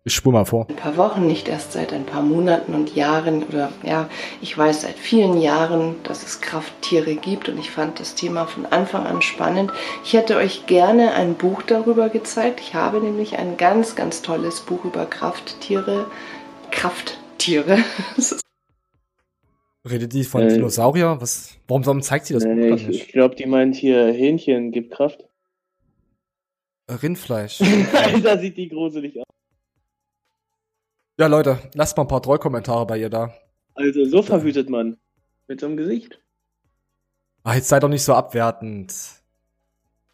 ich 0.09 0.15
spur 0.15 0.33
mal 0.33 0.45
vor. 0.45 0.67
Ein 0.69 0.77
paar 0.77 0.97
Wochen, 0.97 1.27
nicht 1.27 1.49
erst 1.49 1.73
seit 1.73 1.93
ein 1.93 2.05
paar 2.05 2.23
Monaten 2.23 2.75
und 2.75 2.95
Jahren 2.95 3.45
oder 3.45 3.73
ja, 3.85 4.09
ich 4.43 4.57
weiß 4.57 4.83
seit 4.83 4.97
vielen 4.99 5.41
Jahren, 5.41 5.97
dass 6.03 6.25
es 6.25 6.41
Krafttiere 6.41 7.15
gibt 7.15 7.49
und 7.49 7.59
ich 7.59 7.71
fand 7.71 8.01
das 8.01 8.15
Thema 8.15 8.47
von 8.47 8.67
Anfang 8.67 9.07
an 9.07 9.23
spannend. 9.23 9.73
Ich 10.05 10.15
hätte 10.15 10.37
euch 10.37 10.67
gerne 10.67 11.13
ein 11.13 11.35
Buch 11.35 11.63
darüber 11.63 12.09
gezeigt. 12.09 12.61
Ich 12.61 12.75
habe 12.75 13.01
nämlich 13.01 13.39
ein 13.39 13.57
ganz, 13.57 13.95
ganz 13.95 14.23
tolles 14.23 14.61
Buch 14.61 14.85
über 14.85 15.07
Krafttiere. 15.07 16.07
Krafttiere. 16.71 17.79
Redet 19.89 20.13
die 20.13 20.25
von 20.25 20.43
äh, 20.43 20.49
Dinosaurier? 20.49 21.17
Was, 21.21 21.57
warum, 21.67 21.87
warum 21.87 22.03
zeigt 22.03 22.27
sie 22.27 22.35
das 22.35 22.45
Buch 22.45 22.55
nee, 22.55 22.73
nicht? 22.73 22.89
Ich 22.89 23.09
glaube, 23.09 23.37
die 23.37 23.47
meint 23.47 23.77
hier, 23.77 24.13
Hähnchen 24.13 24.73
gibt 24.73 24.91
Kraft. 24.91 25.25
Rindfleisch. 26.91 27.59
da 28.23 28.39
sieht 28.39 28.57
die 28.57 28.69
gruselig 28.69 29.19
aus. 29.19 29.28
Ja, 31.19 31.27
Leute, 31.27 31.59
lasst 31.75 31.97
mal 31.97 32.05
ein 32.05 32.09
paar 32.09 32.23
Trollkommentare 32.23 32.87
bei 32.87 32.97
ihr 32.97 33.11
da. 33.11 33.35
Also, 33.75 34.05
so 34.05 34.23
verhütet 34.23 34.71
man. 34.71 34.99
Mit 35.49 35.59
so 35.59 35.67
einem 35.67 35.77
Gesicht. 35.77 36.21
Ach, 37.43 37.55
jetzt 37.55 37.69
sei 37.69 37.81
doch 37.81 37.89
nicht 37.89 38.05
so 38.05 38.15
abwertend. 38.15 38.95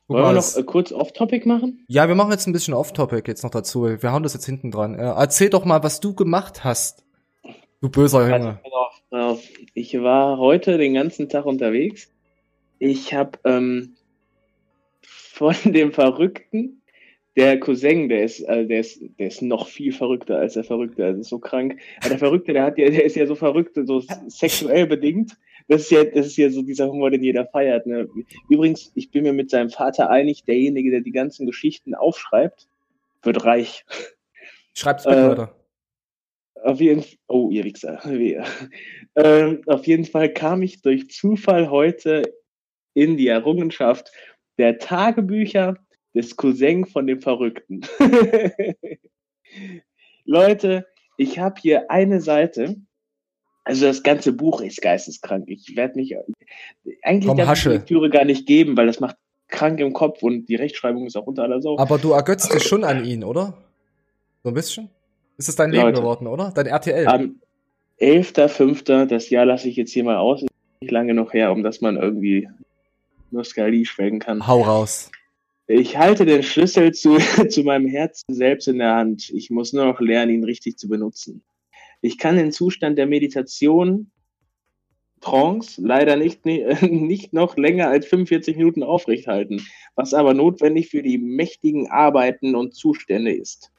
Guck 0.07 0.17
Wollen 0.17 0.35
wir 0.35 0.41
noch 0.41 0.57
äh, 0.57 0.63
kurz 0.63 0.93
off-topic 0.93 1.47
machen? 1.47 1.85
Ja, 1.89 2.09
wir 2.09 2.15
machen 2.15 2.31
jetzt 2.31 2.47
ein 2.47 2.55
bisschen 2.55 2.73
off-topic 2.73 3.25
jetzt 3.27 3.43
noch 3.43 3.51
dazu. 3.51 3.85
Wir 3.85 4.13
hauen 4.13 4.23
das 4.23 4.33
jetzt 4.33 4.47
hinten 4.47 4.71
dran. 4.71 4.95
Äh, 4.95 5.03
erzähl 5.03 5.51
doch 5.51 5.67
mal, 5.67 5.83
was 5.83 6.01
du 6.01 6.15
gemacht 6.15 6.65
hast. 6.65 7.05
Du 7.83 7.91
böser 7.91 8.27
Junge. 8.27 8.61
Also, 9.11 9.43
ich 9.75 10.01
war 10.01 10.39
heute 10.39 10.79
den 10.79 10.95
ganzen 10.95 11.29
Tag 11.29 11.45
unterwegs. 11.45 12.09
Ich 12.79 13.13
habe 13.13 13.39
ähm, 13.45 13.95
von 15.03 15.55
dem 15.67 15.93
Verrückten 15.93 16.81
der 17.37 17.59
Cousin, 17.59 18.09
der 18.09 18.25
ist, 18.25 18.41
äh, 18.41 18.67
der 18.67 18.81
ist, 18.81 19.03
der 19.19 19.27
ist 19.27 19.43
noch 19.43 19.69
viel 19.69 19.93
verrückter 19.93 20.39
als 20.39 20.55
der 20.55 20.65
Verrückte. 20.65 21.03
Ist 21.05 21.31
so 21.31 21.39
krank. 21.39 21.81
Aber 22.01 22.11
der 22.11 22.19
Verrückte, 22.19 22.53
der 22.53 22.65
hat 22.65 22.79
ja, 22.79 22.89
der 22.89 23.05
ist 23.05 23.17
ja 23.17 23.27
so 23.27 23.35
verrückt, 23.35 23.77
so 23.85 24.03
sexuell 24.29 24.87
bedingt. 24.87 25.37
Das 25.67 25.83
ist 25.83 25.91
ja, 25.91 26.05
das 26.05 26.27
ist 26.27 26.37
ja 26.37 26.51
so 26.51 26.63
dieser 26.63 26.89
Humor, 26.89 27.11
den 27.11 27.25
jeder 27.25 27.47
feiert. 27.47 27.87
Ne? 27.87 28.09
Übrigens, 28.51 28.93
ich 28.95 29.11
bin 29.11 29.25
mir 29.25 29.33
mit 29.33 29.51
seinem 29.51 29.71
Vater 29.71 30.11
einig, 30.11 30.45
derjenige, 30.45 30.91
der 30.91 31.01
die 31.01 31.13
ganzen 31.13 31.47
Geschichten 31.47 31.95
aufschreibt, 31.95 32.69
wird 33.23 33.45
reich. 33.45 33.85
Schreibt's 34.75 35.05
bitte, 35.05 35.17
äh, 35.17 35.27
Leute. 35.27 35.51
Auf 36.63 36.81
jeden 36.81 37.03
Fall, 37.03 37.19
oh, 37.29 37.51
ihr 37.51 37.65
Wichser. 37.65 38.01
äh, 39.15 39.57
auf 39.67 39.87
jeden 39.87 40.05
Fall 40.05 40.33
kam 40.33 40.63
ich 40.63 40.83
durch 40.83 41.11
Zufall 41.11 41.71
heute 41.71 42.23
in 42.93 43.17
die 43.17 43.29
Errungenschaft 43.29 44.13
der 44.59 44.79
Tagebücher 44.79 45.79
des 46.15 46.37
Cousin 46.37 46.85
von 46.87 47.07
dem 47.07 47.21
Verrückten. 47.21 47.83
Leute, 50.25 50.87
ich 51.17 51.39
habe 51.39 51.61
hier 51.61 51.91
eine 51.91 52.21
Seite. 52.21 52.77
Also 53.65 53.87
das 53.87 54.03
ganze 54.03 54.33
Buch 54.33 54.61
ist 54.61 54.83
geisteskrank. 54.83 55.45
Ich 55.49 55.75
werde 55.75 55.97
mich 55.97 56.17
eigentlich 57.03 57.29
Komm, 57.29 57.39
darf 57.39 57.63
die 57.63 57.69
Lektüre 57.69 58.11
gar 58.11 58.25
nicht 58.25 58.47
geben, 58.47 58.77
weil 58.77 58.87
das 58.87 59.01
macht 59.01 59.17
krank 59.49 59.81
im 59.81 59.93
Kopf 59.93 60.23
und 60.23 60.47
die 60.47 60.57
Rechtschreibung 60.57 61.07
ist 61.07 61.17
auch 61.17 61.27
unter 61.27 61.43
aller 61.43 61.63
Sau. 61.63 61.79
Aber 61.79 61.99
du 61.99 62.13
ergötzt 62.13 62.53
dich 62.53 62.63
schon 62.63 62.85
an 62.85 63.05
ihn, 63.05 63.25
oder? 63.25 63.55
So 64.43 64.51
ein 64.51 64.55
bisschen? 64.55 64.91
Ist 65.39 65.49
es 65.49 65.57
dein 65.57 65.71
Leben 65.71 65.85
Leute, 65.85 66.01
geworden, 66.01 66.27
oder? 66.27 66.53
Dein 66.55 66.67
RTL? 66.67 67.07
Am 67.09 67.41
11.05. 68.01 69.07
das 69.07 69.31
Jahr 69.31 69.47
lasse 69.47 69.69
ich 69.69 69.77
jetzt 69.77 69.93
hier 69.93 70.05
mal 70.05 70.17
aus. 70.17 70.43
Ist 70.43 70.51
nicht 70.81 70.91
lange 70.91 71.15
noch 71.15 71.33
her, 71.33 71.53
um 71.53 71.63
dass 71.63 71.81
man 71.81 71.97
irgendwie 71.97 72.49
Nostalgie 73.31 73.85
schwelgen 73.85 74.19
kann. 74.19 74.47
Hau 74.47 74.63
raus. 74.63 75.11
Ich 75.67 75.97
halte 75.97 76.27
den 76.27 76.43
Schlüssel 76.43 76.93
zu, 76.93 77.17
zu 77.49 77.63
meinem 77.63 77.89
Herzen 77.89 78.35
selbst 78.35 78.69
in 78.69 78.79
der 78.79 78.95
Hand. 78.95 79.31
Ich 79.31 79.51
muss 79.51 79.73
nur 79.73 79.87
noch 79.87 80.01
lernen, 80.01 80.35
ihn 80.35 80.45
richtig 80.45 80.77
zu 80.77 80.89
benutzen. 80.89 81.43
Ich 82.03 82.19
kann 82.19 82.37
den 82.37 82.53
Zustand 82.53 82.99
der 82.99 83.07
Meditation 83.07 84.11
Trance 85.23 85.81
leider 85.81 86.17
nicht, 86.17 86.45
nicht 86.83 87.33
noch 87.33 87.57
länger 87.57 87.89
als 87.89 88.07
45 88.07 88.57
Minuten 88.57 88.83
aufrecht 88.83 89.27
halten, 89.27 89.63
was 89.95 90.13
aber 90.13 90.35
notwendig 90.35 90.91
für 90.91 91.03
die 91.03 91.17
mächtigen 91.17 91.91
Arbeiten 91.91 92.55
und 92.55 92.75
Zustände 92.75 93.33
ist. 93.33 93.73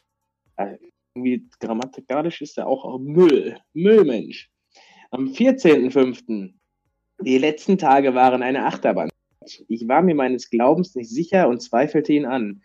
Also, 0.56 0.84
irgendwie 1.14 1.48
grammatikalisch 1.60 2.42
ist 2.42 2.58
er 2.58 2.68
auch 2.68 2.98
Müll. 3.00 3.58
Müllmensch. 3.74 4.50
Am 5.12 5.28
14.05. 5.28 6.54
Die 7.22 7.38
letzten 7.38 7.78
Tage 7.78 8.16
waren 8.16 8.42
eine 8.42 8.66
Achterbahn. 8.66 9.10
Ich 9.68 9.88
war 9.88 10.02
mir 10.02 10.16
meines 10.16 10.50
Glaubens 10.50 10.96
nicht 10.96 11.10
sicher 11.10 11.48
und 11.48 11.62
zweifelte 11.62 12.14
ihn 12.14 12.26
an. 12.26 12.62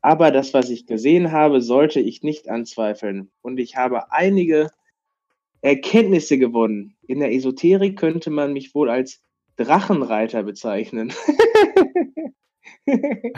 Aber 0.00 0.30
das, 0.30 0.52
was 0.52 0.68
ich 0.70 0.86
gesehen 0.86 1.32
habe, 1.32 1.62
sollte 1.62 2.00
ich 2.00 2.22
nicht 2.22 2.48
anzweifeln. 2.48 3.30
Und 3.42 3.58
ich 3.58 3.76
habe 3.76 4.12
einige 4.12 4.70
Erkenntnisse 5.62 6.36
gewonnen. 6.38 6.94
In 7.06 7.20
der 7.20 7.32
Esoterik 7.32 7.98
könnte 7.98 8.30
man 8.30 8.52
mich 8.52 8.74
wohl 8.74 8.90
als 8.90 9.22
Drachenreiter 9.56 10.42
bezeichnen. 10.42 11.12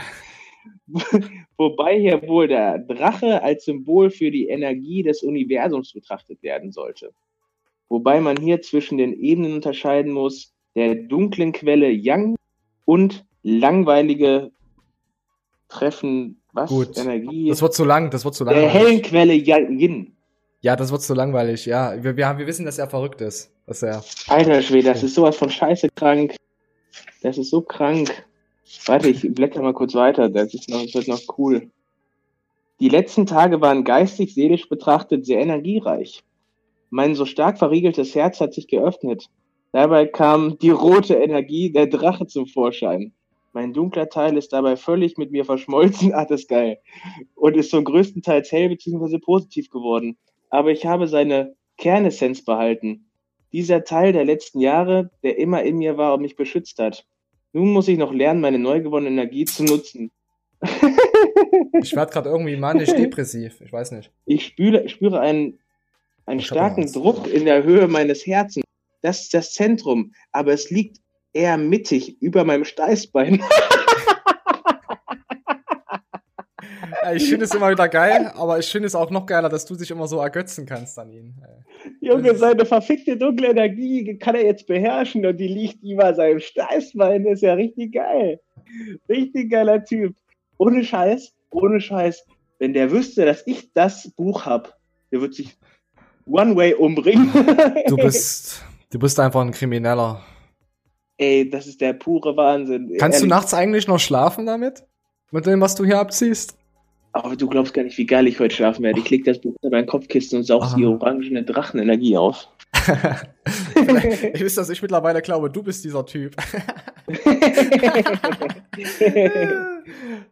Wobei 1.56 1.98
hier 2.00 2.26
wohl 2.26 2.48
der 2.48 2.78
Drache 2.78 3.42
als 3.42 3.64
Symbol 3.64 4.10
für 4.10 4.30
die 4.30 4.48
Energie 4.48 5.02
des 5.02 5.22
Universums 5.22 5.92
betrachtet 5.92 6.42
werden 6.42 6.72
sollte. 6.72 7.12
Wobei 7.88 8.20
man 8.20 8.36
hier 8.36 8.62
zwischen 8.62 8.98
den 8.98 9.12
Ebenen 9.12 9.54
unterscheiden 9.54 10.12
muss, 10.12 10.52
der 10.74 10.94
dunklen 10.94 11.52
Quelle 11.52 11.90
Yang 11.90 12.35
und 12.86 13.26
langweilige 13.42 14.50
Treffen, 15.68 16.40
was? 16.52 16.70
Gut. 16.70 16.96
Energie. 16.96 17.50
Das 17.50 17.60
wird 17.60 17.74
zu 17.74 17.84
lang, 17.84 18.10
das 18.10 18.24
wird 18.24 18.34
zu 18.34 18.44
lang. 18.44 18.54
Der 18.54 18.68
hellen 18.68 19.02
Quelle 19.02 19.34
Yin. 19.34 20.16
Ja, 20.62 20.74
das 20.74 20.90
wird 20.90 21.02
zu 21.02 21.12
langweilig, 21.12 21.66
ja. 21.66 22.02
Wir, 22.02 22.16
wir, 22.16 22.38
wir 22.38 22.46
wissen, 22.46 22.64
dass 22.64 22.78
er 22.78 22.88
verrückt 22.88 23.20
ist. 23.20 23.52
Dass 23.66 23.82
er 23.82 24.02
Alter 24.28 24.62
Schwede, 24.62 24.88
das 24.88 25.02
ist 25.02 25.14
sowas 25.14 25.36
von 25.36 25.50
scheiße 25.50 25.88
krank. 25.94 26.36
Das 27.22 27.36
ist 27.36 27.50
so 27.50 27.60
krank. 27.60 28.24
Warte, 28.86 29.08
ich 29.08 29.22
blätter 29.34 29.60
mal 29.60 29.74
kurz 29.74 29.94
weiter. 29.94 30.28
Das, 30.28 30.54
ist 30.54 30.68
noch, 30.68 30.82
das 30.82 30.94
wird 30.94 31.08
noch 31.08 31.38
cool. 31.38 31.70
Die 32.80 32.88
letzten 32.88 33.26
Tage 33.26 33.60
waren 33.60 33.84
geistig, 33.84 34.34
seelisch 34.34 34.68
betrachtet 34.68 35.24
sehr 35.26 35.40
energiereich. 35.40 36.22
Mein 36.90 37.14
so 37.14 37.26
stark 37.26 37.58
verriegeltes 37.58 38.14
Herz 38.14 38.40
hat 38.40 38.54
sich 38.54 38.68
geöffnet. 38.68 39.28
Dabei 39.72 40.06
kam 40.06 40.58
die 40.58 40.70
rote 40.70 41.14
Energie 41.14 41.70
der 41.72 41.86
Drache 41.86 42.26
zum 42.26 42.46
Vorschein. 42.46 43.12
Mein 43.52 43.72
dunkler 43.72 44.08
Teil 44.08 44.36
ist 44.36 44.52
dabei 44.52 44.76
völlig 44.76 45.16
mit 45.18 45.30
mir 45.30 45.44
verschmolzen. 45.44 46.12
Ah, 46.14 46.24
das 46.24 46.42
ist 46.42 46.48
geil. 46.48 46.78
Und 47.34 47.56
ist 47.56 47.70
so 47.70 47.82
größtenteils 47.82 48.52
hell 48.52 48.68
bzw. 48.68 49.18
positiv 49.18 49.70
geworden 49.70 50.16
aber 50.50 50.70
ich 50.70 50.86
habe 50.86 51.08
seine 51.08 51.54
Kernessenz 51.76 52.44
behalten. 52.44 53.06
Dieser 53.52 53.84
Teil 53.84 54.12
der 54.12 54.24
letzten 54.24 54.60
Jahre, 54.60 55.10
der 55.22 55.38
immer 55.38 55.62
in 55.62 55.78
mir 55.78 55.96
war 55.96 56.14
und 56.14 56.22
mich 56.22 56.36
beschützt 56.36 56.78
hat. 56.78 57.06
Nun 57.52 57.72
muss 57.72 57.88
ich 57.88 57.98
noch 57.98 58.12
lernen, 58.12 58.40
meine 58.40 58.58
neu 58.58 58.80
gewonnene 58.80 59.10
Energie 59.10 59.44
zu 59.44 59.64
nutzen. 59.64 60.10
ich 61.82 61.94
werde 61.94 62.12
gerade 62.12 62.30
irgendwie 62.30 62.56
manisch-depressiv. 62.56 63.60
Ich 63.60 63.72
weiß 63.72 63.92
nicht. 63.92 64.10
Ich 64.24 64.44
spüre, 64.46 64.88
spüre 64.88 65.20
einen, 65.20 65.58
einen 66.26 66.40
starken 66.40 66.90
Druck 66.92 67.32
in 67.32 67.44
der 67.44 67.62
Höhe 67.62 67.88
meines 67.88 68.26
Herzens. 68.26 68.64
Das 69.06 69.22
ist 69.22 69.34
das 69.34 69.52
Zentrum, 69.52 70.12
aber 70.32 70.52
es 70.52 70.70
liegt 70.70 70.98
eher 71.32 71.56
mittig 71.56 72.20
über 72.20 72.44
meinem 72.44 72.64
Steißbein. 72.64 73.34
ich 77.14 77.28
finde 77.28 77.44
es 77.44 77.54
immer 77.54 77.70
wieder 77.70 77.88
geil, 77.88 78.32
aber 78.34 78.58
ich 78.58 78.66
finde 78.66 78.88
es 78.88 78.96
auch 78.96 79.10
noch 79.10 79.26
geiler, 79.26 79.48
dass 79.48 79.64
du 79.64 79.76
dich 79.76 79.92
immer 79.92 80.08
so 80.08 80.18
ergötzen 80.18 80.66
kannst 80.66 80.98
an 80.98 81.12
ihn. 81.12 81.36
Junge, 82.00 82.34
seine 82.34 82.66
verfickte 82.66 83.16
dunkle 83.16 83.50
Energie 83.50 84.18
kann 84.18 84.34
er 84.34 84.44
jetzt 84.44 84.66
beherrschen 84.66 85.24
und 85.24 85.36
die 85.36 85.46
liegt 85.46 85.84
über 85.84 86.12
seinem 86.12 86.40
Steißbein. 86.40 87.22
Das 87.22 87.34
ist 87.34 87.42
ja 87.42 87.54
richtig 87.54 87.92
geil. 87.92 88.40
Richtig 89.08 89.52
geiler 89.52 89.84
Typ. 89.84 90.16
Ohne 90.58 90.82
Scheiß, 90.82 91.32
ohne 91.50 91.80
Scheiß. 91.80 92.26
Wenn 92.58 92.72
der 92.72 92.90
wüsste, 92.90 93.24
dass 93.24 93.46
ich 93.46 93.72
das 93.72 94.10
Buch 94.16 94.46
habe, 94.46 94.70
der 95.12 95.20
wird 95.20 95.34
sich 95.34 95.56
One 96.26 96.56
Way 96.56 96.74
umbringen. 96.74 97.30
du 97.86 97.96
bist, 97.96 98.64
du 98.90 98.98
bist 98.98 99.18
einfach 99.20 99.40
ein 99.40 99.50
Krimineller. 99.50 100.22
Ey, 101.18 101.48
das 101.48 101.66
ist 101.66 101.80
der 101.80 101.94
pure 101.94 102.36
Wahnsinn. 102.36 102.88
Kannst 102.98 103.18
Ehrlich. 103.18 103.20
du 103.20 103.26
nachts 103.26 103.54
eigentlich 103.54 103.88
noch 103.88 103.98
schlafen 103.98 104.46
damit? 104.46 104.84
Mit 105.30 105.46
dem, 105.46 105.60
was 105.60 105.74
du 105.74 105.84
hier 105.84 105.98
abziehst? 105.98 106.56
Aber 107.12 107.34
du 107.34 107.48
glaubst 107.48 107.72
gar 107.72 107.82
nicht, 107.82 107.96
wie 107.96 108.04
geil 108.04 108.26
ich 108.26 108.38
heute 108.38 108.54
schlafen 108.54 108.82
werde. 108.82 109.00
Ich 109.00 109.08
leg 109.08 109.24
das 109.24 109.40
Buch 109.40 109.56
in 109.62 109.70
mein 109.70 109.86
Kopfkissen 109.86 110.38
und 110.38 110.44
saug 110.44 110.76
die 110.76 110.84
orangene 110.84 111.42
Drachenenergie 111.42 112.18
auf. 112.18 112.48
ich 114.34 114.40
wüsste, 114.40 114.60
dass 114.60 114.68
ich 114.68 114.82
mittlerweile 114.82 115.22
glaube, 115.22 115.48
du 115.48 115.62
bist 115.62 115.82
dieser 115.84 116.04
Typ. 116.04 116.36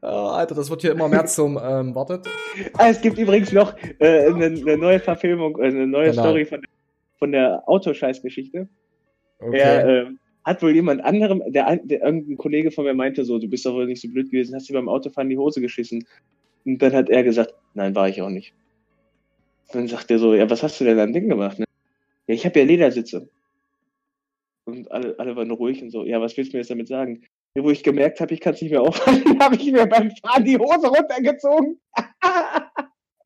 oh, 0.02 0.06
Alter, 0.06 0.54
das 0.54 0.68
wird 0.68 0.82
hier 0.82 0.92
immer 0.92 1.08
mehr 1.08 1.24
zum 1.24 1.58
ähm, 1.62 1.94
wartet. 1.94 2.26
Ah, 2.76 2.88
es 2.88 3.00
gibt 3.00 3.16
übrigens 3.18 3.50
noch 3.52 3.74
äh, 3.98 4.26
eine, 4.26 4.46
eine, 4.46 4.76
neue 4.76 5.00
Verfilmung, 5.00 5.58
äh, 5.58 5.68
eine 5.68 5.86
neue 5.86 6.10
genau. 6.10 6.22
Story 6.22 6.44
von, 6.44 6.60
von 7.24 7.32
der 7.32 7.66
Autoscheißgeschichte. 7.66 8.68
Okay. 9.38 9.58
Er 9.58 9.88
äh, 9.88 10.06
hat 10.44 10.60
wohl 10.62 10.74
jemand 10.74 11.02
anderem, 11.02 11.42
der, 11.46 11.74
der 11.82 12.02
irgendein 12.02 12.36
Kollege 12.36 12.70
von 12.70 12.84
mir 12.84 12.92
meinte 12.92 13.24
so, 13.24 13.38
du 13.38 13.48
bist 13.48 13.64
doch 13.64 13.72
wohl 13.72 13.86
nicht 13.86 14.02
so 14.02 14.08
blöd 14.08 14.30
gewesen, 14.30 14.54
hast 14.54 14.68
dir 14.68 14.74
beim 14.74 14.90
Autofahren 14.90 15.30
die 15.30 15.38
Hose 15.38 15.62
geschissen. 15.62 16.06
Und 16.66 16.82
dann 16.82 16.92
hat 16.92 17.08
er 17.08 17.24
gesagt, 17.24 17.54
nein, 17.72 17.94
war 17.94 18.10
ich 18.10 18.20
auch 18.20 18.28
nicht. 18.28 18.52
dann 19.72 19.88
sagt 19.88 20.10
er 20.10 20.18
so, 20.18 20.34
ja, 20.34 20.50
was 20.50 20.62
hast 20.62 20.78
du 20.78 20.84
denn 20.84 20.98
an 20.98 21.14
Ding 21.14 21.30
gemacht? 21.30 21.58
Ne? 21.58 21.64
Ja, 22.26 22.34
ich 22.34 22.44
habe 22.44 22.58
ja 22.58 22.66
Ledersitze. 22.66 23.26
Und 24.66 24.92
alle, 24.92 25.18
alle 25.18 25.34
waren 25.34 25.50
ruhig 25.50 25.82
und 25.82 25.88
so, 25.88 26.04
ja, 26.04 26.20
was 26.20 26.36
willst 26.36 26.52
du 26.52 26.58
mir 26.58 26.60
jetzt 26.60 26.70
damit 26.70 26.88
sagen? 26.88 27.22
Ja, 27.54 27.64
wo 27.64 27.70
ich 27.70 27.82
gemerkt 27.82 28.20
habe, 28.20 28.34
ich 28.34 28.40
kann 28.40 28.52
es 28.52 28.60
nicht 28.60 28.70
mehr 28.70 28.82
aufhalten, 28.82 29.38
habe 29.40 29.56
ich 29.56 29.72
mir 29.72 29.86
beim 29.86 30.10
Fahren 30.10 30.44
die 30.44 30.58
Hose 30.58 30.88
runtergezogen. 30.88 31.80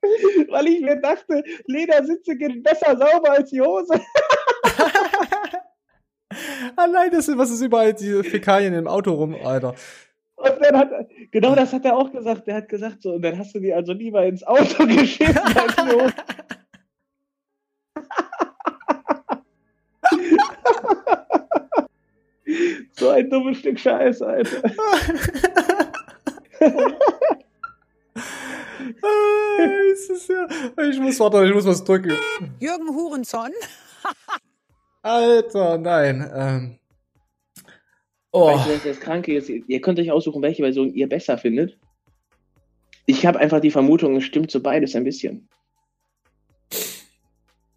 Weil 0.48 0.68
ich 0.68 0.80
mir 0.80 0.96
dachte, 0.96 1.42
Ledersitze 1.66 2.37
gehen 2.37 2.62
besser 2.62 2.96
sauber 2.96 3.32
als 3.32 3.50
die 3.50 3.61
Hose. 3.61 3.94
Allein 6.76 7.11
das 7.11 7.28
ist, 7.28 7.38
was 7.38 7.50
ist 7.50 7.62
überall 7.62 7.94
diese 7.94 8.22
Fäkalien 8.22 8.74
im 8.74 8.87
Auto 8.87 9.12
rum, 9.12 9.34
Alter. 9.42 9.74
Und 10.37 10.54
dann 10.61 10.76
hat, 10.76 10.90
genau 11.32 11.54
das 11.54 11.72
hat 11.72 11.84
er 11.84 11.96
auch 11.96 12.12
gesagt. 12.12 12.46
Der 12.46 12.56
hat 12.56 12.68
gesagt 12.68 13.02
so, 13.02 13.14
und 13.14 13.22
dann 13.22 13.37
hast 13.38 13.54
du 13.54 13.61
die 13.61 13.72
also 13.72 13.92
lieber 13.92 14.24
ins 14.24 14.44
Auto 14.44 14.87
geschissen 14.87 15.37
als 15.37 15.76
los. 15.92 16.12
so 22.92 23.08
ein 23.11 23.28
dummes 23.28 23.58
Stück 23.58 23.78
Scheiß, 23.78 24.22
Alter. 24.22 24.62
Ich 30.90 31.00
muss, 31.00 31.20
warte, 31.20 31.46
ich 31.46 31.54
muss 31.54 31.66
was 31.66 31.82
drücken. 31.84 32.12
Jürgen 32.61 32.88
Hurenson. 32.88 33.50
Alter, 35.02 35.78
nein. 35.78 36.30
Ähm, 36.34 36.78
Oh. 38.32 38.48
Weißt 38.48 38.66
du, 38.66 38.74
was 38.74 38.82
das 38.84 39.00
Kranke 39.00 39.37
ist? 39.37 39.48
Ihr 39.48 39.80
könnt 39.80 39.98
euch 39.98 40.11
aussuchen, 40.11 40.42
welche 40.42 40.62
Version 40.62 40.92
ihr 40.92 41.08
besser 41.08 41.38
findet. 41.38 41.78
Ich 43.06 43.24
habe 43.24 43.38
einfach 43.38 43.61
die 43.61 43.70
Vermutung, 43.70 44.16
es 44.16 44.24
stimmt 44.24 44.50
so 44.50 44.61
beides 44.61 44.94
ein 44.94 45.04
bisschen. 45.04 45.48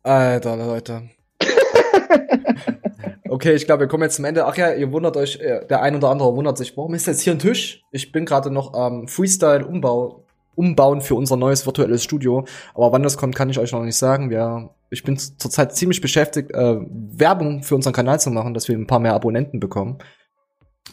Alter, 0.04 0.58
Leute. 0.58 1.10
okay, 3.30 3.54
ich 3.54 3.66
glaube, 3.66 3.82
wir 3.82 3.88
kommen 3.88 4.04
jetzt 4.04 4.18
zum 4.18 4.26
Ende. 4.26 4.46
Ach 4.46 4.58
ja, 4.58 4.74
ihr 4.74 4.92
wundert 4.92 5.16
euch, 5.16 5.40
äh, 5.40 5.66
der 5.68 5.82
ein 5.82 5.96
oder 5.96 6.10
andere 6.10 6.36
wundert 6.36 6.58
sich, 6.58 6.76
warum 6.76 6.94
ist 6.96 7.08
jetzt 7.08 7.22
hier 7.22 7.34
ein 7.34 7.40
Tisch? 7.40 7.82
Ich 7.92 8.12
bin 8.12 8.26
gerade 8.26 8.52
noch 8.52 8.74
am 8.74 9.02
ähm, 9.02 9.08
Freestyle-Umbau 9.08 10.21
umbauen 10.56 11.02
für 11.02 11.16
unser 11.16 11.38
neues 11.38 11.66
virtuelles 11.66 12.04
Studio. 12.04 12.46
Aber 12.74 12.92
wann 12.92 13.04
das 13.04 13.18
kommt, 13.18 13.36
kann 13.36 13.50
ich 13.50 13.60
euch 13.60 13.72
noch 13.72 13.84
nicht 13.84 13.98
sagen. 13.98 14.30
Wir, 14.30 14.70
ich 14.90 15.04
bin 15.04 15.18
zurzeit 15.18 15.76
ziemlich 15.76 16.02
beschäftigt, 16.02 16.52
äh, 16.52 16.78
Werbung 16.90 17.64
für 17.64 17.76
unseren 17.76 17.94
Kanal 17.94 18.20
zu 18.20 18.32
machen, 18.32 18.54
dass 18.54 18.68
wir 18.68 18.78
ein 18.78 18.88
paar 18.88 19.00
mehr 19.00 19.14
Abonnenten 19.14 19.60
bekommen. 19.60 20.00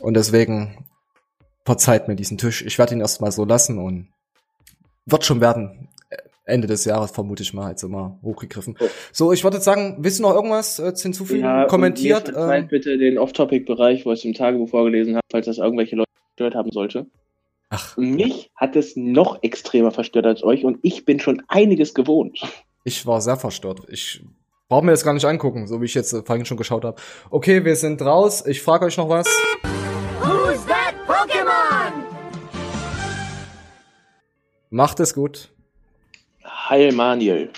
Und 0.00 0.14
deswegen 0.14 0.86
verzeiht 1.64 2.08
mir 2.08 2.16
diesen 2.16 2.38
Tisch. 2.38 2.64
Ich 2.64 2.78
werde 2.78 2.94
ihn 2.94 3.00
erstmal 3.00 3.32
so 3.32 3.44
lassen 3.44 3.78
und 3.78 4.08
wird 5.06 5.24
schon 5.24 5.40
werden. 5.40 5.88
Ende 6.44 6.66
des 6.66 6.86
Jahres 6.86 7.10
vermute 7.10 7.42
ich 7.42 7.52
mal, 7.52 7.70
jetzt 7.70 7.82
immer 7.82 8.18
hochgegriffen. 8.22 8.76
So, 9.12 9.32
ich 9.32 9.44
würde 9.44 9.60
sagen, 9.60 9.98
willst 10.00 10.18
du 10.18 10.22
noch 10.22 10.34
irgendwas 10.34 10.78
äh, 10.78 10.94
hinzufügen? 10.96 11.42
Ja, 11.42 11.66
Kommentiert? 11.66 12.30
Verzeiht 12.30 12.62
ähm, 12.62 12.68
bitte 12.68 12.96
den 12.96 13.18
Off-Topic-Bereich, 13.18 14.06
wo 14.06 14.12
ich 14.12 14.20
es 14.20 14.24
im 14.24 14.32
Tagebuch 14.32 14.70
vorgelesen 14.70 15.16
habe, 15.16 15.26
falls 15.30 15.44
das 15.44 15.58
irgendwelche 15.58 15.96
Leute 15.96 16.10
gestört 16.30 16.54
haben 16.54 16.70
sollte. 16.70 17.06
Ach. 17.70 17.96
Mich 17.96 18.50
hat 18.56 18.76
es 18.76 18.96
noch 18.96 19.42
extremer 19.42 19.90
verstört 19.90 20.26
als 20.26 20.42
euch 20.42 20.64
und 20.64 20.78
ich 20.82 21.04
bin 21.04 21.20
schon 21.20 21.42
einiges 21.48 21.94
gewohnt. 21.94 22.40
Ich 22.84 23.06
war 23.06 23.20
sehr 23.20 23.36
verstört. 23.36 23.82
Ich 23.88 24.22
brauche 24.68 24.84
mir 24.84 24.92
das 24.92 25.04
gar 25.04 25.12
nicht 25.12 25.26
angucken, 25.26 25.66
so 25.66 25.80
wie 25.80 25.84
ich 25.84 25.94
jetzt 25.94 26.12
äh, 26.12 26.22
vorhin 26.22 26.46
schon 26.46 26.56
geschaut 26.56 26.84
habe. 26.84 27.00
Okay, 27.30 27.64
wir 27.64 27.76
sind 27.76 28.00
raus. 28.00 28.46
Ich 28.46 28.62
frage 28.62 28.86
euch 28.86 28.96
noch 28.96 29.08
was. 29.08 29.26
Macht 34.70 35.00
es 35.00 35.14
gut. 35.14 35.50
Heil 36.44 36.92
Manuel. 36.92 37.50